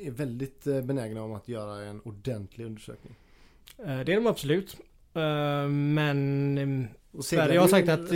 är 0.00 0.10
väldigt 0.10 0.66
eh, 0.66 0.80
benägna 0.82 1.22
om 1.22 1.32
att 1.34 1.48
göra 1.48 1.84
en 1.84 2.00
ordentlig 2.00 2.64
undersökning. 2.66 3.14
Eh, 3.78 3.84
Det 4.00 4.12
är 4.12 4.16
de 4.16 4.26
absolut. 4.26 4.76
Eh, 5.14 5.68
Men 5.68 6.58
eh, 6.58 7.20
Sverige 7.22 7.58
har 7.58 7.68
sagt 7.68 7.88
att, 7.88 8.08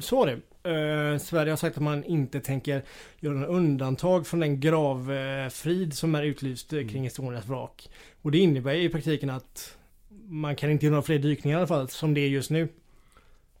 så 0.00 0.16
var 0.16 0.26
det. 0.26 0.40
Eh, 0.70 1.18
Sverige 1.18 1.52
har 1.52 1.56
sagt 1.56 1.76
att 1.76 1.82
man 1.82 2.04
inte 2.04 2.40
tänker 2.40 2.82
göra 3.20 3.34
några 3.34 3.46
undantag 3.46 4.26
från 4.26 4.40
den 4.40 4.60
gravfrid 4.60 5.94
som 5.94 6.14
är 6.14 6.22
utlyst 6.22 6.72
Mm. 6.72 6.88
kring 6.88 7.06
Estonias 7.06 7.46
vrak. 7.46 7.90
Och 8.22 8.30
det 8.30 8.38
innebär 8.38 8.74
i 8.74 8.88
praktiken 8.88 9.30
att 9.30 9.76
man 10.24 10.56
kan 10.56 10.70
inte 10.70 10.86
göra 10.86 10.92
några 10.92 11.02
fler 11.02 11.18
dykningar 11.18 11.56
i 11.56 11.60
alla 11.60 11.66
fall 11.66 11.88
som 11.88 12.14
det 12.14 12.20
är 12.20 12.28
just 12.28 12.50
nu. 12.50 12.68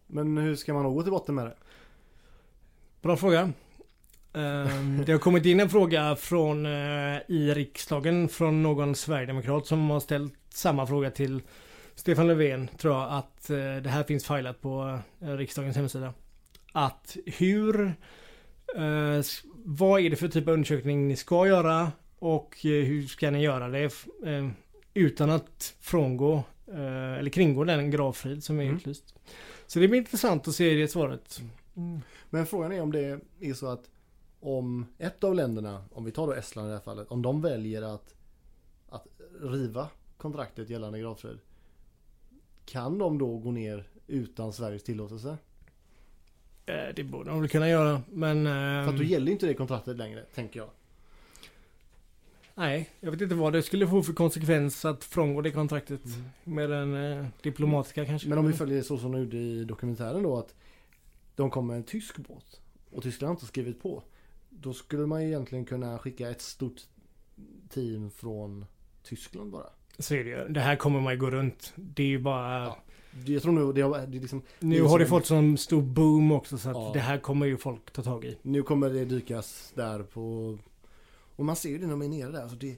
Men 0.06 0.38
hur 0.38 0.56
ska 0.56 0.74
man 0.74 0.84
då 0.84 0.90
gå 0.90 1.02
till 1.02 1.12
botten 1.12 1.34
med 1.34 1.46
det? 1.46 1.54
Bra 3.02 3.16
fråga. 3.16 3.52
Ehm, 4.32 5.02
det 5.06 5.12
har 5.12 5.18
kommit 5.18 5.46
in 5.46 5.60
en 5.60 5.70
fråga 5.70 6.16
från 6.16 6.66
i 6.66 7.52
riksdagen 7.54 8.28
från 8.28 8.62
någon 8.62 8.94
sverigedemokrat 8.94 9.66
som 9.66 9.90
har 9.90 10.00
ställt 10.00 10.34
samma 10.56 10.86
fråga 10.86 11.10
till 11.10 11.42
Stefan 11.94 12.26
Löfven 12.26 12.68
tror 12.78 12.94
jag 12.94 13.12
att 13.12 13.50
eh, 13.50 13.56
det 13.56 13.88
här 13.88 14.02
finns 14.02 14.26
filat 14.26 14.60
på 14.60 14.98
eh, 15.20 15.28
riksdagens 15.36 15.76
hemsida. 15.76 16.14
Att 16.72 17.16
hur 17.26 17.86
eh, 18.76 19.20
vad 19.64 20.00
är 20.00 20.10
det 20.10 20.16
för 20.16 20.28
typ 20.28 20.48
av 20.48 20.54
undersökning 20.54 21.08
ni 21.08 21.16
ska 21.16 21.46
göra 21.46 21.92
och 22.18 22.56
hur 22.62 23.06
ska 23.06 23.30
ni 23.30 23.42
göra 23.42 23.68
det 23.68 23.90
utan 24.94 25.30
att 25.30 25.74
frångå 25.80 26.42
eller 27.18 27.30
kringgå 27.30 27.64
den 27.64 27.90
gravfrid 27.90 28.44
som 28.44 28.58
är 28.60 28.64
Mm. 28.64 28.76
utlyst. 28.76 29.14
Så 29.66 29.78
det 29.78 29.88
blir 29.88 29.98
intressant 29.98 30.48
att 30.48 30.54
se 30.54 30.74
det 30.74 30.88
svaret. 30.88 31.40
Men 32.30 32.46
frågan 32.46 32.72
är 32.72 32.80
om 32.80 32.92
det 32.92 33.20
är 33.40 33.54
så 33.54 33.66
att 33.66 33.90
om 34.40 34.86
ett 34.98 35.24
av 35.24 35.34
länderna, 35.34 35.84
om 35.92 36.04
vi 36.04 36.10
tar 36.10 36.26
då 36.26 36.32
Estland 36.32 36.68
i 36.68 36.70
det 36.70 36.76
här 36.76 36.84
fallet, 36.84 37.08
om 37.10 37.22
de 37.22 37.42
väljer 37.42 37.82
att, 37.82 38.14
att 38.88 39.06
riva 39.40 39.88
kontraktet 40.22 40.70
gällande 40.70 41.00
gravfrid. 41.00 41.38
Kan 42.64 42.98
de 42.98 43.18
då 43.18 43.38
gå 43.38 43.50
ner 43.50 43.88
utan 44.06 44.52
Sveriges 44.52 44.82
tillåtelse? 44.82 45.38
Eh, 46.66 46.94
Det 46.96 47.04
borde 47.04 47.30
de 47.30 47.40
väl 47.40 47.48
kunna 47.48 47.68
göra 47.68 48.02
men... 48.10 48.44
För 48.44 48.88
att 48.90 48.96
då 48.96 49.02
ehm, 49.02 49.08
gäller 49.08 49.32
inte 49.32 49.46
det 49.46 49.54
kontraktet 49.54 49.96
längre, 49.96 50.24
tänker 50.34 50.60
jag. 50.60 50.70
nej, 52.54 52.90
jag 53.00 53.10
vet 53.10 53.20
inte 53.20 53.34
vad 53.34 53.52
det 53.52 53.62
skulle 53.62 53.88
få 53.88 54.02
för 54.02 54.12
konsekvens 54.12 54.84
att 54.84 55.04
frångå 55.04 55.40
det 55.40 55.50
kontraktet. 55.50 56.00
Med 56.44 56.70
den 56.70 56.94
eh, 56.94 57.26
diplomatiska 57.42 58.06
kanske. 58.06 58.28
Men 58.28 58.38
om 58.38 58.46
vi 58.46 58.52
följer 58.52 58.82
så 58.82 58.98
som 58.98 59.12
de 59.12 59.20
gjorde 59.20 59.36
i 59.36 59.64
dokumentären 59.64 60.22
då 60.22 60.38
att 60.38 60.54
de 61.36 61.50
kom 61.50 61.66
med 61.66 61.76
en 61.76 61.84
tysk 61.84 62.16
båt 62.18 62.60
och 62.90 63.02
Tyskland 63.02 63.28
har 63.28 63.34
inte 63.34 63.46
skrivit 63.46 63.82
på. 63.82 64.02
Då 64.50 64.72
skulle 64.72 65.06
man 65.06 65.22
ju 65.22 65.28
egentligen 65.28 65.64
kunna 65.64 65.98
skicka 65.98 66.30
ett 66.30 66.42
stort 66.42 66.80
team 67.68 68.10
från 68.10 68.66
Tyskland 69.02 69.50
bara. 69.50 69.70
Så 69.98 70.14
är 70.14 70.24
det 70.24 70.30
ju. 70.30 70.48
Det 70.48 70.60
här 70.60 70.76
kommer 70.76 71.00
man 71.00 71.12
ju 71.12 71.18
gå 71.18 71.30
runt. 71.30 71.72
Det 71.76 72.02
är 72.02 72.06
ju 72.06 72.18
bara... 72.18 72.64
Ja. 72.64 72.78
Jag 73.26 73.42
tror 73.42 73.52
nog 73.52 73.74
det 73.74 73.80
har, 73.80 74.06
det 74.06 74.18
liksom, 74.18 74.42
Nu 74.58 74.80
det 74.80 74.88
har 74.88 74.98
det 74.98 75.06
fått 75.06 75.26
sån 75.26 75.58
stor 75.58 75.82
boom 75.82 76.32
också 76.32 76.58
så 76.58 76.68
att 76.70 76.76
Ja. 76.76 76.90
det 76.94 77.00
här 77.00 77.18
kommer 77.18 77.46
ju 77.46 77.56
folk 77.56 77.90
ta 77.90 78.02
tag 78.02 78.24
i. 78.24 78.38
nu 78.42 78.62
kommer 78.62 78.90
det 78.90 79.04
dykas 79.04 79.72
där 79.74 80.02
på 80.02 80.58
och 81.36 81.44
man 81.44 81.56
ser 81.56 81.68
ju 81.68 81.78
det 81.78 81.86
när 81.86 81.96
man 81.96 82.12
är 82.12 82.18
nere 82.18 82.32
där. 82.32 82.42
Alltså 82.42 82.56
det, 82.56 82.76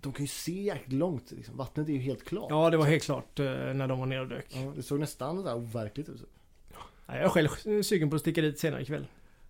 de 0.00 0.12
kan 0.12 0.24
ju 0.24 0.28
se 0.28 0.62
jäkligt 0.62 0.92
långt. 0.92 1.30
Liksom. 1.32 1.56
Vattnet 1.56 1.88
är 1.88 1.92
ju 1.92 1.98
helt 1.98 2.24
klart. 2.24 2.46
Ja, 2.50 2.70
det 2.70 2.76
var 2.76 2.84
helt 2.84 3.02
klart 3.02 3.38
eh, 3.38 3.44
när 3.46 3.88
de 3.88 3.98
var 3.98 4.06
nere 4.06 4.20
och 4.20 4.28
dök. 4.28 4.46
Ja, 4.48 4.72
det 4.76 4.82
såg 4.82 5.00
nästan 5.00 5.44
där 5.44 5.54
overkligt 5.54 6.08
ut. 6.08 6.24
Ja, 7.06 7.16
jag 7.16 7.24
är 7.24 7.28
själv 7.28 7.82
sugen 7.82 8.10
på 8.10 8.16
att 8.16 8.22
sticka 8.22 8.40
dit 8.40 8.58
senare 8.58 8.82
ikväll. 8.82 9.06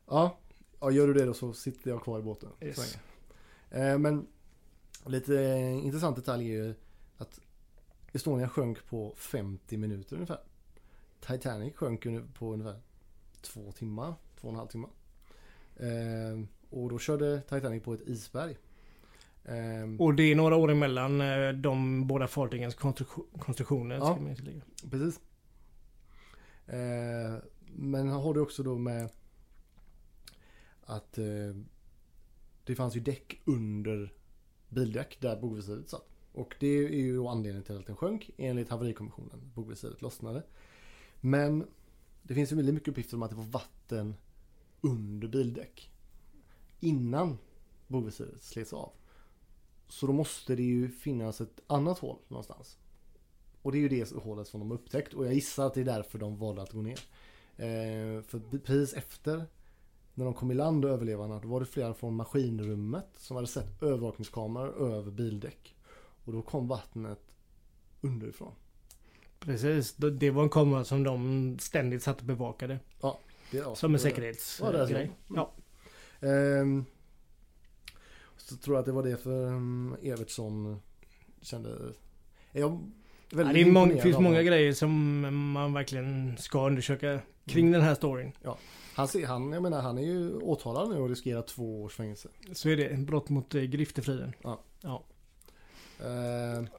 Ja, 0.08 0.38
ja 0.80 0.90
gör 0.90 1.06
du 1.06 1.14
det 1.14 1.24
då 1.24 1.34
så 1.34 1.52
sitter 1.52 1.90
jag 1.90 2.02
kvar 2.02 2.18
i 2.18 2.22
båten. 2.22 2.48
Yes. 2.60 2.98
Eh, 3.70 3.98
men 3.98 4.26
lite 5.10 5.40
eh, 5.40 5.84
intressant 5.84 6.16
detalj 6.16 6.44
är 6.44 6.64
ju 6.64 6.74
att 7.16 7.40
Estonia 8.12 8.48
sjönk 8.48 8.86
på 8.86 9.14
50 9.16 9.76
minuter 9.76 10.14
ungefär. 10.16 10.40
Titanic 11.20 11.74
sjönk 11.76 12.06
på 12.34 12.52
ungefär 12.52 12.80
två 13.40 13.72
timmar, 13.72 14.14
två 14.40 14.48
och 14.48 14.52
en 14.52 14.58
halv 14.58 14.68
timme. 14.68 14.88
Eh, 15.76 16.44
och 16.70 16.88
då 16.90 16.98
körde 16.98 17.40
Titanic 17.40 17.82
på 17.82 17.94
ett 17.94 18.00
isberg. 18.08 18.56
Eh, 19.44 19.96
Och 19.98 20.14
det 20.14 20.22
är 20.22 20.34
några 20.34 20.56
år 20.56 20.70
emellan 20.70 21.20
eh, 21.20 21.52
de 21.52 22.06
båda 22.06 22.28
fartygens 22.28 22.74
konstruktion, 22.74 23.26
konstruktioner. 23.38 23.94
Ja. 23.96 24.18
Precis. 24.90 25.20
Eh, 26.66 27.36
men 27.66 28.08
har 28.08 28.34
du 28.34 28.40
också 28.40 28.62
då 28.62 28.78
med 28.78 29.08
att 30.84 31.18
eh, 31.18 31.56
det 32.64 32.74
fanns 32.74 32.96
ju 32.96 33.00
däck 33.00 33.40
under 33.44 34.12
bildäck 34.72 35.20
där 35.20 35.40
bogvisiret 35.40 35.88
satt. 35.88 36.08
Och 36.32 36.54
det 36.60 36.66
är 36.66 36.88
ju 36.88 37.26
anledningen 37.26 37.64
till 37.64 37.76
att 37.76 37.86
den 37.86 37.96
sjönk 37.96 38.30
enligt 38.36 38.68
haverikommissionen. 38.68 39.50
Bogvisiret 39.54 40.02
lossnade. 40.02 40.42
Men 41.20 41.66
det 42.22 42.34
finns 42.34 42.52
ju 42.52 42.56
väldigt 42.56 42.74
mycket 42.74 42.88
uppgifter 42.88 43.16
om 43.16 43.22
att 43.22 43.30
det 43.30 43.36
var 43.36 43.44
vatten 43.44 44.14
under 44.80 45.28
bildäck. 45.28 45.90
Innan 46.80 47.38
bogvisiret 47.86 48.42
slets 48.42 48.72
av. 48.72 48.92
Så 49.88 50.06
då 50.06 50.12
måste 50.12 50.56
det 50.56 50.62
ju 50.62 50.88
finnas 50.88 51.40
ett 51.40 51.60
annat 51.66 51.98
hål 51.98 52.18
någonstans. 52.28 52.78
Och 53.62 53.72
det 53.72 53.78
är 53.78 53.80
ju 53.80 53.88
det 53.88 54.12
hålet 54.12 54.48
som 54.48 54.60
de 54.60 54.70
har 54.70 54.78
upptäckt 54.78 55.14
och 55.14 55.26
jag 55.26 55.34
gissar 55.34 55.66
att 55.66 55.74
det 55.74 55.80
är 55.80 55.84
därför 55.84 56.18
de 56.18 56.36
valde 56.36 56.62
att 56.62 56.72
gå 56.72 56.82
ner. 56.82 57.00
Eh, 57.56 58.22
för 58.22 58.58
precis 58.58 58.94
efter 58.94 59.46
när 60.14 60.24
de 60.24 60.34
kom 60.34 60.50
i 60.50 60.54
land 60.54 60.84
och 60.84 60.90
överlevarna 60.90 61.38
då 61.40 61.48
var 61.48 61.60
det 61.60 61.66
flera 61.66 61.94
från 61.94 62.14
maskinrummet 62.16 63.06
som 63.16 63.36
hade 63.36 63.48
sett 63.48 63.82
övervakningskameror 63.82 64.92
över 64.94 65.10
bildäck. 65.10 65.74
Och 66.24 66.32
då 66.32 66.42
kom 66.42 66.68
vattnet 66.68 67.20
underifrån. 68.00 68.52
Precis. 69.38 69.92
Det- 69.94 70.30
var 70.30 70.42
en 70.42 70.48
kamera 70.48 70.84
som 70.84 71.02
de 71.04 71.56
ständigt 71.60 72.02
satt 72.02 72.20
och 72.20 72.26
bevakade. 72.26 72.78
Det, 73.50 73.58
ja, 73.58 73.74
Som 73.74 73.94
en 73.94 73.98
det 74.00 74.04
var 74.04 74.10
det. 74.10 74.14
säkerhetsgrej. 74.14 75.10
Ja, 75.28 75.52
så. 76.20 76.26
Ja. 76.26 76.28
Ehm, 76.28 76.84
så 78.36 78.56
tror 78.56 78.76
jag 78.76 78.80
att 78.80 78.86
det 78.86 78.92
var 78.92 79.02
det 79.02 79.16
för 79.16 79.46
um, 79.46 79.96
Evertsson 80.02 80.80
kände. 81.40 81.92
Jag, 82.52 82.80
Ja, 83.34 83.38
det 83.38 83.42
är 83.42 83.44
mång, 83.44 83.58
imponerad 83.66 84.02
finns 84.02 84.18
många 84.18 84.42
grejer 84.42 84.72
som 84.72 85.20
man 85.52 85.72
verkligen 85.72 86.36
ska 86.38 86.66
undersöka 86.66 87.20
kring 87.46 87.66
Mm. 87.66 87.72
den 87.72 87.88
här 87.88 87.94
storyn. 87.94 88.32
Han, 88.94 89.08
ser, 89.08 89.26
han, 89.26 89.52
jag 89.52 89.62
menar, 89.62 89.82
han 89.82 89.98
är 89.98 90.02
ju 90.02 90.36
åtalad 90.36 90.90
nu 90.90 90.98
och 91.00 91.08
riskerar 91.08 91.42
två 91.42 91.82
års 91.82 91.94
fängelse. 91.94 92.28
Så 92.52 92.68
är 92.68 92.76
det. 92.76 92.98
Brott 92.98 93.28
mot 93.28 93.54
eh, 93.54 93.62
griftefriden. 93.62 94.32
Eh, 94.44 94.54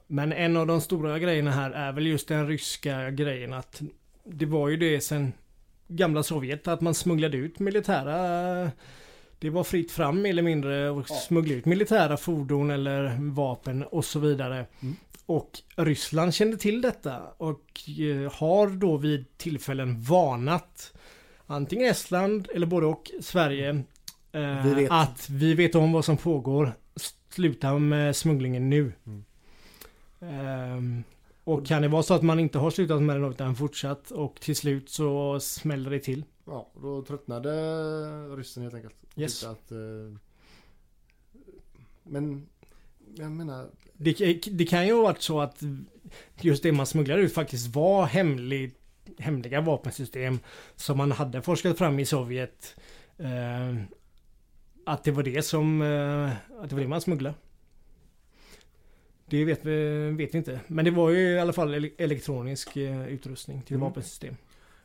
Men 0.06 0.32
en 0.32 0.56
av 0.56 0.66
de 0.66 0.80
stora 0.80 1.18
grejerna 1.18 1.50
här 1.50 1.70
är 1.70 1.92
väl 1.92 2.06
just 2.06 2.28
den 2.28 2.48
ryska 2.48 3.10
grejen 3.10 3.52
att 3.52 3.82
det 4.24 4.46
var 4.46 4.68
ju 4.68 4.76
det 4.76 5.00
sen 5.00 5.32
gamla 5.88 6.22
Sovjet 6.22 6.68
att 6.68 6.80
man 6.80 6.94
smugglade 6.94 7.36
ut 7.36 7.58
militära 7.58 8.70
det 9.38 9.50
var 9.50 9.64
fritt 9.64 9.92
fram 9.92 10.22
mer 10.22 10.30
eller 10.30 10.42
mindre 10.42 10.90
och 10.90 11.06
Ja. 11.10 11.14
smuggla 11.14 11.54
ut 11.54 11.64
militära 11.64 12.16
fordon 12.16 12.70
eller 12.70 13.18
vapen 13.32 13.82
och 13.84 14.04
så 14.04 14.18
vidare. 14.18 14.66
Mm. 14.80 14.96
Och 15.26 15.50
Ryssland 15.76 16.34
kände 16.34 16.56
till 16.56 16.82
detta 16.82 17.22
och 17.36 17.90
eh, 18.00 18.32
har 18.32 18.68
då 18.68 18.96
vid 18.96 19.36
tillfällen 19.38 20.00
varnat 20.02 20.92
antingen 21.54 21.86
Estland 21.90 22.48
eller 22.54 22.66
både 22.66 22.86
och 22.86 23.10
Sverige 23.20 23.82
eh, 24.32 24.66
Vi 24.76 24.88
att 24.90 25.28
vi 25.30 25.54
vet 25.54 25.74
om 25.74 25.92
vad 25.92 26.04
som 26.04 26.16
pågår. 26.16 26.72
Sluta 27.30 27.78
med 27.78 28.16
smugglingen 28.16 28.70
nu. 28.70 28.92
Mm. 29.06 29.24
Ehm, 30.20 31.04
och 31.44 31.66
kan 31.66 31.82
det 31.82 31.88
vara 31.88 32.02
så 32.02 32.14
att 32.14 32.22
man 32.22 32.38
inte 32.38 32.58
har 32.58 32.70
slutat 32.70 33.02
med 33.02 33.20
den 33.20 33.30
utan 33.30 33.56
fortsatt 33.56 34.10
och 34.10 34.40
till 34.40 34.56
slut 34.56 34.90
så 34.90 35.40
smäller 35.40 35.90
det 35.90 35.98
till. 35.98 36.24
ja, 36.46 36.70
då 36.82 37.02
tröttnade 37.02 37.50
ryssen 38.36 38.62
helt 38.62 38.74
enkelt. 38.74 38.94
Yes. 39.16 39.44
Att, 39.44 39.72
eh, 39.72 39.78
men 42.02 42.46
jag 43.14 43.30
menar, 43.30 43.66
Det, 43.92 44.40
det 44.52 44.64
kan 44.64 44.86
ju 44.86 44.94
ha 44.94 45.02
varit 45.02 45.22
så 45.22 45.40
att 45.40 45.62
just 46.40 46.62
det 46.62 46.72
man 46.72 46.86
smugglade 46.86 47.22
ut 47.22 47.34
faktiskt 47.34 47.74
var 47.74 48.06
hemlig, 48.06 48.74
hemliga 49.18 49.60
vapensystem 49.60 50.38
som 50.76 50.98
man 50.98 51.12
hade 51.12 51.42
forskat 51.42 51.78
fram 51.78 51.98
i 51.98 52.04
Sovjet. 52.06 52.76
Eh, 53.18 53.74
att 54.86 55.04
det 55.04 55.10
var 55.10 55.22
det 55.22 55.42
som, 55.42 55.82
eh, 55.82 56.30
att 56.62 56.68
det 56.70 56.74
var 56.76 56.82
det 56.82 56.88
man 56.88 57.00
smugglade. 57.00 57.34
Det 59.26 59.44
vet 59.44 59.64
vi 59.64 60.10
vet 60.10 60.34
vi 60.34 60.38
inte. 60.38 60.60
Men 60.66 60.84
det 60.84 60.90
var 60.90 61.10
ju 61.10 61.18
i 61.18 61.38
alla 61.40 61.52
fall 61.52 61.74
ele- 61.74 61.92
elektronisk 61.98 62.76
eh, 62.76 63.06
utrustning 63.08 63.62
till 63.62 63.76
Mm. 63.76 63.88
vapensystem. 63.88 64.36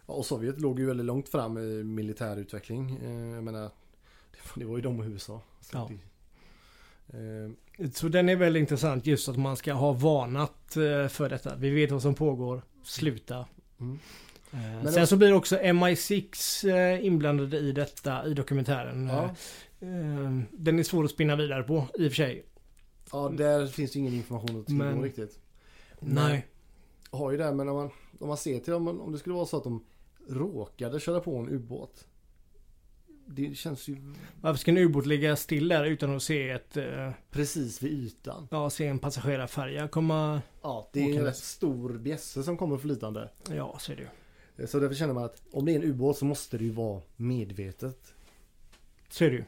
ja, 0.07 0.13
och 0.13 0.25
Sovjet 0.25 0.61
låg 0.61 0.79
ju 0.79 0.85
väldigt 0.85 1.05
långt 1.05 1.29
fram 1.29 1.57
i 1.57 1.83
militär 1.83 2.37
utveckling. 2.37 2.99
Eh, 3.03 3.35
jag 3.35 3.43
menar, 3.43 3.61
det 4.31 4.37
var, 4.43 4.59
det 4.59 4.65
var 4.65 4.75
ju 4.75 4.81
de 4.81 4.99
och 4.99 5.05
USA. 5.05 5.41
Så 5.61 5.77
Ja. 5.77 5.89
det, 7.07 7.17
eh, 7.17 7.89
Så 7.93 8.07
den 8.07 8.29
är 8.29 8.35
väldigt 8.35 8.59
intressant 8.61 9.05
just 9.05 9.29
att 9.29 9.37
man 9.37 9.57
ska 9.57 9.73
ha 9.73 9.91
varnat 9.93 10.75
eh, 10.77 11.07
för 11.07 11.29
detta. 11.29 11.55
Vi 11.55 11.69
vet 11.69 11.91
vad 11.91 12.01
som 12.01 12.15
pågår. 12.15 12.61
Sluta. 12.83 13.45
Mm. 13.79 13.99
Eh, 14.51 14.83
Men 14.83 14.91
Sen 14.93 15.07
så 15.07 15.17
blir 15.17 15.33
också 15.33 15.55
MI6 15.57 16.65
eh, 16.69 17.05
inblandade 17.05 17.57
i 17.57 17.71
detta 17.71 18.25
i 18.27 18.33
dokumentären. 18.33 19.07
Ja. 19.07 19.23
Eh, 19.79 20.39
Den 20.51 20.79
är 20.79 20.83
svår 20.83 21.03
att 21.03 21.11
spinna 21.11 21.35
vidare 21.35 21.63
på 21.63 21.87
i 21.93 22.07
och 22.07 22.11
för 22.11 22.15
sig. 22.15 22.45
ja, 23.11 23.29
där 23.37 23.67
finns 23.67 23.95
ju 23.95 23.99
ingen 23.99 24.13
information 24.13 24.59
att 24.59 24.65
tillgå 24.67 24.83
Men- 24.83 25.03
riktigt. 25.03 25.39
Nej. 25.99 26.45
har 27.11 27.31
ju 27.31 27.37
det, 27.37 27.53
men 27.53 27.69
om 27.69 27.75
man, 27.75 27.89
om 28.19 28.27
man 28.27 28.37
ser 28.37 28.59
till 28.59 28.73
om, 28.73 28.87
om 29.01 29.11
det 29.11 29.17
skulle 29.19 29.35
vara 29.35 29.45
så 29.45 29.57
att 29.57 29.63
de 29.63 29.83
råkade 30.29 30.99
köra 30.99 31.19
på 31.19 31.37
en 31.37 31.49
ubåt. 31.49 32.05
Det 33.31 33.57
känns 33.57 33.87
ju 33.87 33.97
Varför 34.41 34.59
ska 34.59 34.71
en 34.71 34.77
ubåt 34.77 35.05
ligga 35.05 35.35
still 35.35 35.67
där 35.67 35.85
utan 35.85 36.15
att 36.15 36.23
se 36.23 36.49
ett... 36.49 36.77
eh, 36.77 37.11
precis 37.31 37.81
vid 37.81 37.91
ytan. 37.91 38.47
Ja, 38.51 38.69
se 38.69 38.87
en 38.87 38.99
passagerarfärja 38.99 39.87
komma... 39.87 40.41
Ja, 40.61 40.89
det 40.93 40.99
är 40.99 41.19
en 41.19 41.23
rätt 41.23 41.37
stor 41.37 41.97
bjässe 41.97 42.43
som 42.43 42.57
kommer 42.57 42.77
flytande. 42.77 43.29
Ja, 43.49 43.77
så 43.79 43.91
är 43.91 43.95
det 43.95 44.01
ju. 44.57 44.67
Så 44.67 44.79
därför 44.79 44.95
känner 44.95 45.13
man 45.13 45.23
att 45.23 45.41
om 45.51 45.65
det 45.65 45.71
är 45.71 45.75
en 45.75 45.83
ubåt 45.83 46.17
så 46.17 46.25
måste 46.25 46.57
det 46.57 46.63
ju 46.63 46.69
vara 46.69 47.01
medvetet. 47.15 48.13
Så 49.09 49.25
är 49.25 49.29
det 49.29 49.35
ju. 49.35 49.43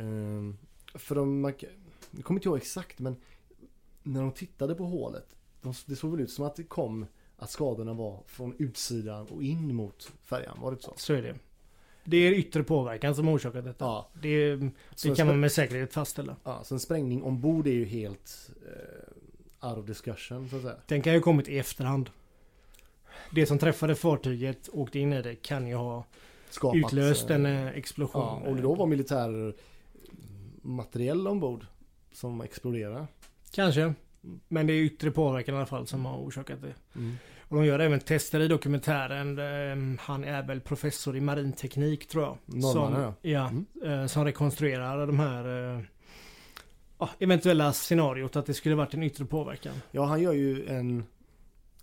Ehm, 0.00 0.56
för 0.94 1.14
de, 1.14 1.40
man, 1.40 1.52
jag 2.10 2.24
kommer 2.24 2.40
inte 2.40 2.48
ihåg 2.48 2.56
exakt 2.56 2.98
men 2.98 3.16
när 4.02 4.20
de 4.20 4.32
tittade 4.32 4.74
på 4.74 4.84
hålet. 4.84 5.36
De, 5.62 5.74
det 5.86 5.96
såg 5.96 6.10
väl 6.10 6.20
ut 6.20 6.30
som 6.30 6.44
att 6.44 6.56
det 6.56 6.62
kom 6.62 7.06
att 7.36 7.50
skadorna 7.50 7.94
var 7.94 8.22
från 8.26 8.54
utsidan 8.58 9.26
och 9.26 9.42
in 9.42 9.74
mot 9.74 10.12
färjan. 10.22 10.58
Var 10.60 10.70
det 10.70 10.74
inte 10.74 10.84
så? 10.84 10.94
Så 10.96 11.12
är 11.14 11.22
det. 11.22 11.36
Det 12.06 12.16
är 12.16 12.32
yttre 12.32 12.62
påverkan 12.62 13.14
som 13.14 13.28
orsakat 13.28 13.64
detta. 13.64 13.84
Ja. 13.84 14.08
Det, 14.22 14.56
det 15.02 15.16
kan 15.16 15.26
man 15.26 15.40
med 15.40 15.52
säkerhet 15.52 15.92
fastställa. 15.92 16.36
Ja, 16.44 16.64
så 16.64 16.74
en 16.74 16.80
sprängning 16.80 17.22
ombord 17.22 17.66
är 17.66 17.72
ju 17.72 17.84
helt 17.84 18.50
eh, 18.66 19.68
out 19.68 19.78
of 19.78 19.86
discussion 19.86 20.48
så 20.48 20.56
att 20.56 20.62
säga. 20.62 20.76
Den 20.86 21.02
kan 21.02 21.12
ju 21.12 21.18
ha 21.18 21.24
kommit 21.24 21.48
i 21.48 21.58
efterhand. 21.58 22.10
Det 23.30 23.46
som 23.46 23.58
träffade 23.58 23.94
fartyget 23.94 24.68
och 24.68 24.80
åkte 24.80 24.98
in 24.98 25.12
i 25.12 25.22
det 25.22 25.34
kan 25.34 25.66
ju 25.66 25.74
ha 25.74 26.04
Skapat, 26.50 26.76
utlöst 26.76 27.30
en 27.30 27.46
eh, 27.46 27.66
eh, 27.66 27.68
explosion. 27.68 28.22
Ja, 28.22 28.50
om 28.50 28.56
det 28.56 28.62
då 28.62 28.74
var 28.74 28.86
militär 28.86 29.54
materiell 30.62 31.28
ombord 31.28 31.66
som 32.12 32.40
exploderade. 32.40 33.06
Kanske. 33.50 33.94
Men 34.48 34.66
det 34.66 34.72
är 34.72 34.82
yttre 34.82 35.10
påverkan 35.10 35.54
i 35.54 35.58
alla 35.58 35.66
fall 35.66 35.86
som 35.86 36.04
har 36.04 36.18
orsakat 36.18 36.62
det. 36.62 36.98
Mm. 36.98 37.16
Och 37.48 37.56
de 37.56 37.64
gör 37.66 37.78
även 37.78 38.00
tester 38.00 38.40
i 38.40 38.48
dokumentären. 38.48 39.38
Eh, 39.38 40.00
Han 40.00 40.24
är 40.24 40.42
väl 40.42 40.60
professor 40.60 41.16
i 41.16 41.20
marinteknik 41.20 42.08
tror 42.08 42.24
jag. 42.24 42.38
Norrmannen, 42.46 43.02
som, 43.02 43.30
ja. 43.30 43.48
Mm. 43.48 43.66
eh, 44.00 44.06
Som 44.06 44.24
rekonstruerar 44.24 45.06
de 45.06 45.18
här 45.18 45.74
eh, 45.76 45.82
ja, 46.98 47.10
eventuella 47.18 47.72
scenariot 47.72 48.36
att 48.36 48.46
det 48.46 48.54
skulle 48.54 48.74
varit 48.74 48.94
en 48.94 49.02
yttre 49.02 49.24
påverkan. 49.24 49.74
Ja, 49.90 50.04
han 50.04 50.22
gör 50.22 50.32
ju 50.32 50.66
en, 50.66 51.04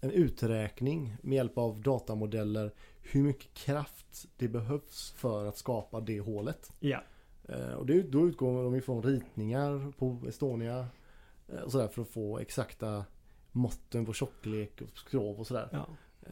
en 0.02 0.12
uträkning 0.12 1.16
med 1.22 1.36
hjälp 1.36 1.58
av 1.58 1.82
datamodeller 1.82 2.72
hur 3.02 3.24
mycket 3.24 3.54
kraft 3.54 4.26
det 4.38 4.48
behövs 4.48 5.14
för 5.18 5.46
att 5.46 5.58
skapa 5.58 6.00
det 6.00 6.20
hålet. 6.20 6.72
Ja. 6.80 7.04
Eh, 7.50 7.74
och 7.74 7.86
det, 7.86 8.02
då 8.02 8.28
utgår 8.28 8.64
de 8.64 8.76
ifrån 8.76 9.04
ritningar 9.04 9.92
på 9.98 10.22
Estonia 10.28 10.88
och 11.66 11.72
sådär 11.72 11.88
för 11.88 12.02
att 12.02 12.10
få 12.10 12.40
exakta 12.40 13.06
måtten 13.56 14.06
på 14.06 14.14
tjocklek 14.14 14.82
och 14.82 14.98
skrov 15.00 15.40
och 15.40 15.48
sådär. 15.48 15.70
ja. 15.72 15.88
Eh, 16.22 16.32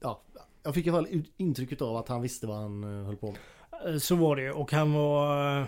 ja, 0.00 0.22
jag 0.62 0.74
fick 0.74 0.86
i 0.86 0.90
alla 0.90 0.98
fall 1.06 1.22
intrycket 1.36 1.82
av 1.82 1.96
att 1.96 2.08
han 2.08 2.22
visste 2.22 2.46
vad 2.46 2.56
han 2.56 2.84
eh, 3.00 3.06
höll 3.06 3.16
på 3.16 3.26
med. 3.32 3.40
Eh, 3.94 3.98
Så 3.98 4.16
var 4.16 4.36
det. 4.36 4.50
Och 4.52 4.72
han 4.72 4.92
var... 4.92 5.66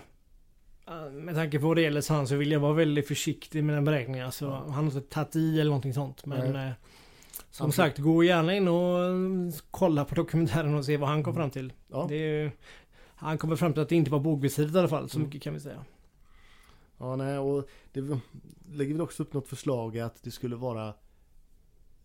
Med 1.12 1.34
tanke 1.34 1.58
på 1.60 1.80
gäller 1.80 2.12
han 2.12 2.26
så 2.28 2.36
vill 2.36 2.50
jag 2.50 2.60
vara 2.60 2.72
väldigt 2.72 3.08
försiktig 3.08 3.64
med 3.64 3.74
den 3.76 3.84
beräkningen. 3.84 4.32
Så 4.32 4.50
han 4.50 4.70
har 4.70 4.82
inte 4.82 5.00
tagit 5.00 5.36
i 5.36 5.60
eller 5.60 5.70
någonting 5.70 5.94
sånt. 5.94 6.26
Men 6.26 6.52
Nej. 6.52 6.72
som 7.50 7.72
sagt, 7.72 7.98
gå 7.98 8.24
gärna 8.24 8.54
in 8.54 8.68
och 8.68 9.54
kolla 9.70 10.04
på 10.04 10.14
dokumentären 10.14 10.74
och 10.74 10.84
se 10.84 10.96
vad 10.96 11.08
han 11.08 11.22
kom 11.22 11.34
fram 11.34 11.50
till. 11.50 11.72
Ja, 11.88 12.10
ju- 12.10 12.50
han 13.14 13.38
kommer 13.38 13.56
fram 13.56 13.72
till 13.72 13.82
att 13.82 13.88
det 13.88 13.96
inte 13.96 14.10
var 14.10 14.20
bogvisiret 14.20 14.74
i 14.74 14.78
alla 14.78 14.88
fall. 14.88 15.08
Så 15.08 15.16
Mm. 15.18 15.26
mycket 15.28 15.42
kan 15.42 15.54
vi 15.54 15.60
säga. 15.60 15.84
Ja 16.98 17.16
nej, 17.16 17.38
och 17.38 17.68
det 17.92 18.00
lägger 18.72 18.92
väl 18.92 19.00
också 19.00 19.22
upp 19.22 19.32
något 19.32 19.48
förslag 19.48 19.98
att 19.98 20.22
det 20.22 20.30
skulle 20.30 20.56
vara 20.56 20.94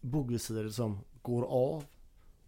bogvisirer 0.01 0.69
som 0.69 0.99
går 1.21 1.43
av 1.43 1.85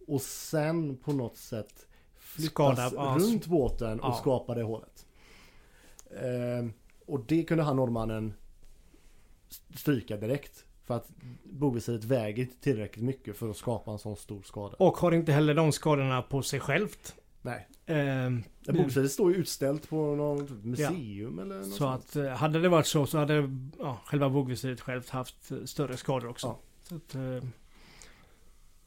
och 0.08 0.22
sen 0.22 0.98
på 0.98 1.14
något 1.14 1.38
sätt 1.38 1.88
flyttas 2.16 2.52
Skada, 2.52 3.16
runt 3.18 3.46
båten 3.46 4.00
och 4.00 4.10
ja. 4.10 4.14
skapar 4.14 4.56
det 4.56 4.64
hålet. 4.64 5.06
Ehm, 6.22 6.74
och 7.06 7.20
det 7.20 7.44
kunde 7.44 7.64
han 7.64 7.76
norrmannen 7.76 8.34
stryka 9.76 10.18
direkt. 10.18 10.66
För 10.84 10.96
att 10.96 11.10
bogvisiret 11.44 12.04
väger 12.04 12.44
inte 12.44 12.58
tillräckligt 12.58 13.06
mycket 13.06 13.38
för 13.38 13.50
att 13.50 13.58
skapa 13.58 13.92
en 13.92 14.00
sån 14.00 14.18
stor 14.18 14.42
skada. 14.42 14.76
Och 14.80 14.98
har 14.98 15.12
inte 15.12 15.32
heller 15.32 15.54
de 15.54 15.72
skadorna 15.72 16.22
på 16.22 16.42
sig 16.42 16.60
självt. 16.60 17.16
Nej. 17.46 17.68
Ehm, 17.86 18.44
Ja, 18.66 18.74
Bogvisiret 18.74 19.12
står 19.12 19.32
ju 19.32 19.38
utställt 19.38 19.90
på 19.90 20.16
något 20.16 20.50
museum 20.50 21.40
eller 21.40 21.56
något 21.56 21.66
så 21.66 21.72
sånt. 21.78 22.00
att 22.06 22.16
eh, 22.16 22.28
hade 22.28 22.60
det 22.62 22.70
varit 22.70 22.86
så 22.88 23.06
så 23.06 23.18
hade 23.18 23.50
ja, 23.80 24.02
själva 24.06 24.30
bogvisiret 24.30 24.82
självt 24.82 25.10
haft 25.10 25.52
eh, 25.52 25.58
större 25.66 25.98
skador 25.98 26.30
också. 26.30 26.48
Ja. 26.48 26.60
Så 26.90 26.96
att, 26.96 27.16
eh, 27.16 27.50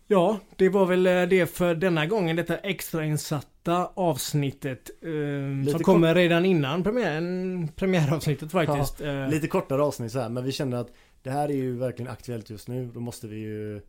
ja, 0.06 0.40
det 0.56 0.68
var 0.68 0.86
väl 0.86 1.02
det 1.02 1.46
för 1.56 1.74
denna 1.74 2.06
gången. 2.06 2.36
Detta 2.36 2.56
extrainsatta 2.56 3.86
avsnittet. 3.94 4.90
Eh, 5.02 5.70
som 5.72 5.80
kommer 5.82 6.14
redan 6.14 6.44
innan 6.44 6.82
premiären, 6.82 7.68
premiäravsnittet 7.76 8.52
faktiskt. 8.52 9.00
Eh, 9.00 9.28
Lite 9.28 9.48
kortare 9.48 9.82
avsnitt 9.82 10.12
så 10.12 10.20
här, 10.20 10.28
men 10.28 10.44
vi 10.44 10.52
kände 10.52 10.80
att 10.80 10.92
det 11.22 11.30
här 11.30 11.48
är 11.48 11.54
ju 11.56 11.76
verkligen 11.76 12.12
aktuellt 12.12 12.50
just 12.50 12.68
nu. 12.68 12.90
Då 12.94 13.00
måste 13.00 13.26
vi 13.28 13.36
ju 13.36 13.80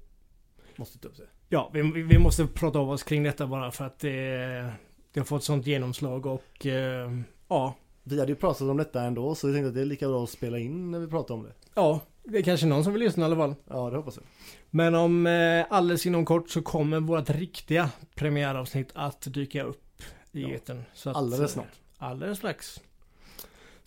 måste 0.75 0.99
ta 0.99 1.08
upp 1.08 1.17
det. 1.17 1.27
Ja, 1.50 1.70
vi, 1.74 1.82
vi- 1.82 2.20
måste 2.20 2.48
prata 2.48 2.80
av 2.80 2.90
oss 2.90 3.04
kring 3.04 3.24
detta 3.24 3.48
bara 3.48 3.72
för 3.72 3.86
att 3.86 4.00
det, 4.00 4.72
det 5.12 5.20
har 5.20 5.26
fått 5.26 5.44
sånt 5.44 5.68
genomslag 5.68 6.26
och 6.26 6.66
eh, 6.66 7.12
ja, 7.48 7.76
Vi 8.04 8.20
hade 8.20 8.32
ju 8.32 8.36
pratat 8.36 8.62
om 8.62 8.78
detta 8.78 9.02
ändå 9.04 9.36
så 9.36 9.48
vi 9.48 9.54
tänkte 9.54 9.68
att 9.68 9.76
det 9.76 9.82
är 9.82 9.86
lika 9.86 10.08
bra 10.08 10.24
att 10.24 10.30
spela 10.30 10.60
in 10.60 10.92
när 10.92 11.00
vi 11.00 11.08
pratar 11.08 11.34
om 11.36 11.44
det. 11.44 11.52
ja, 11.76 12.00
det 12.24 12.38
är 12.38 12.42
kanske 12.44 12.66
någon 12.66 12.84
som 12.84 12.94
vill 12.94 13.02
lyssna 13.02 13.24
i 13.24 13.26
alla 13.26 13.36
fall. 13.36 13.56
Ja, 13.70 13.90
det 13.90 13.98
hoppas 13.98 14.16
jag. 14.18 14.26
Men 14.70 14.96
om 14.96 15.28
eh, 15.28 15.66
alldeles 15.70 16.06
inom 16.06 16.26
kort 16.26 16.50
så 16.50 16.62
kommer 16.62 17.00
vårt 17.00 17.30
riktiga 17.30 17.90
premiäravsnitt 18.16 18.92
att 18.96 19.22
dyka 19.22 19.64
upp 19.64 20.02
i 20.32 20.42
Ja. 20.42 20.50
etern. 20.50 20.84
Alldeles 21.06 21.40
eh, 21.42 21.48
snart. 21.54 21.72
Alldeles 21.98 22.38
strax. 22.38 22.82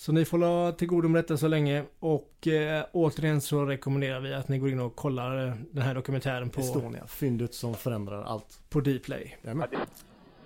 Så 0.01 0.13
ni 0.13 0.25
får 0.25 0.39
la 0.39 0.73
till 0.73 0.89
godo 0.89 1.09
med 1.09 1.25
detta 1.25 1.37
så 1.37 1.49
länge 1.49 1.85
och 1.99 2.47
eh, 2.47 2.85
återigen 2.93 3.41
så 3.41 3.65
rekommenderar 3.65 4.21
vi 4.21 4.35
att 4.35 4.49
ni 4.49 4.59
går 4.59 4.69
in 4.69 4.81
och 4.81 4.97
kollar 4.97 5.47
eh, 5.47 5.53
den 5.71 5.83
här 5.83 5.95
dokumentären 5.95 6.51
på, 6.51 6.61
Estonia, 6.61 7.07
fyndet 7.07 7.55
som 7.55 7.75
förändrar 7.75 8.23
allt. 8.23 8.61
på 8.71 8.81
Dplay. 8.81 9.37
Jajamän. 9.43 9.69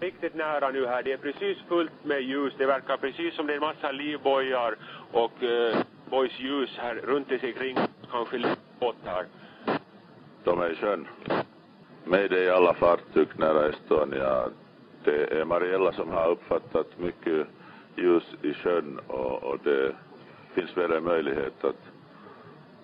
Riktigt 0.01 0.35
nära 0.35 0.71
nu 0.71 0.87
här. 0.87 1.03
Det 1.03 1.13
är 1.13 1.17
precis 1.17 1.59
fullt 1.69 2.05
med 2.05 2.23
ljus. 2.23 2.53
Det 2.59 2.67
verkar 2.67 2.97
precis 2.97 3.35
som 3.37 3.47
det 3.47 3.53
är 3.53 3.55
en 3.55 3.61
massa 3.61 3.93
livbojar 3.93 4.77
och 5.13 5.43
uh, 5.43 5.77
boys 6.11 6.41
ljus 6.41 6.71
här 6.77 6.95
runt 6.95 7.33
omkring. 7.33 7.77
Kanske 8.11 8.57
båtar. 8.81 9.27
De 10.45 10.61
är 10.61 10.73
i 10.73 10.77
sjön. 10.77 11.07
Med 12.05 12.33
i 12.33 12.49
alla 12.49 12.75
fartyg 12.75 13.29
nära 13.37 13.69
Estonia. 13.69 14.49
Det 15.05 15.41
är 15.41 15.45
Mariella 15.45 15.93
som 15.93 16.09
har 16.09 16.31
uppfattat 16.31 16.87
mycket 16.99 17.47
ljus 17.97 18.25
i 18.43 18.55
sjön 18.55 19.01
och, 19.07 19.43
och 19.43 19.59
det 19.65 19.93
finns 20.55 20.77
väl 20.77 20.93
en 20.93 21.05
möjlighet 21.05 21.65
att, 21.65 21.83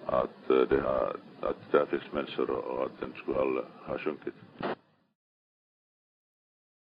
att, 0.06 0.50
eh, 0.50 0.62
det 0.68 0.80
har, 0.80 1.16
att 1.40 1.72
där 1.72 1.86
finns 1.86 2.12
människor 2.12 2.50
och, 2.50 2.64
och 2.64 2.84
att 2.86 3.00
den 3.00 3.12
skulle 3.12 3.38
ha, 3.38 3.62
ha 3.86 3.98
sjunkit. 3.98 4.34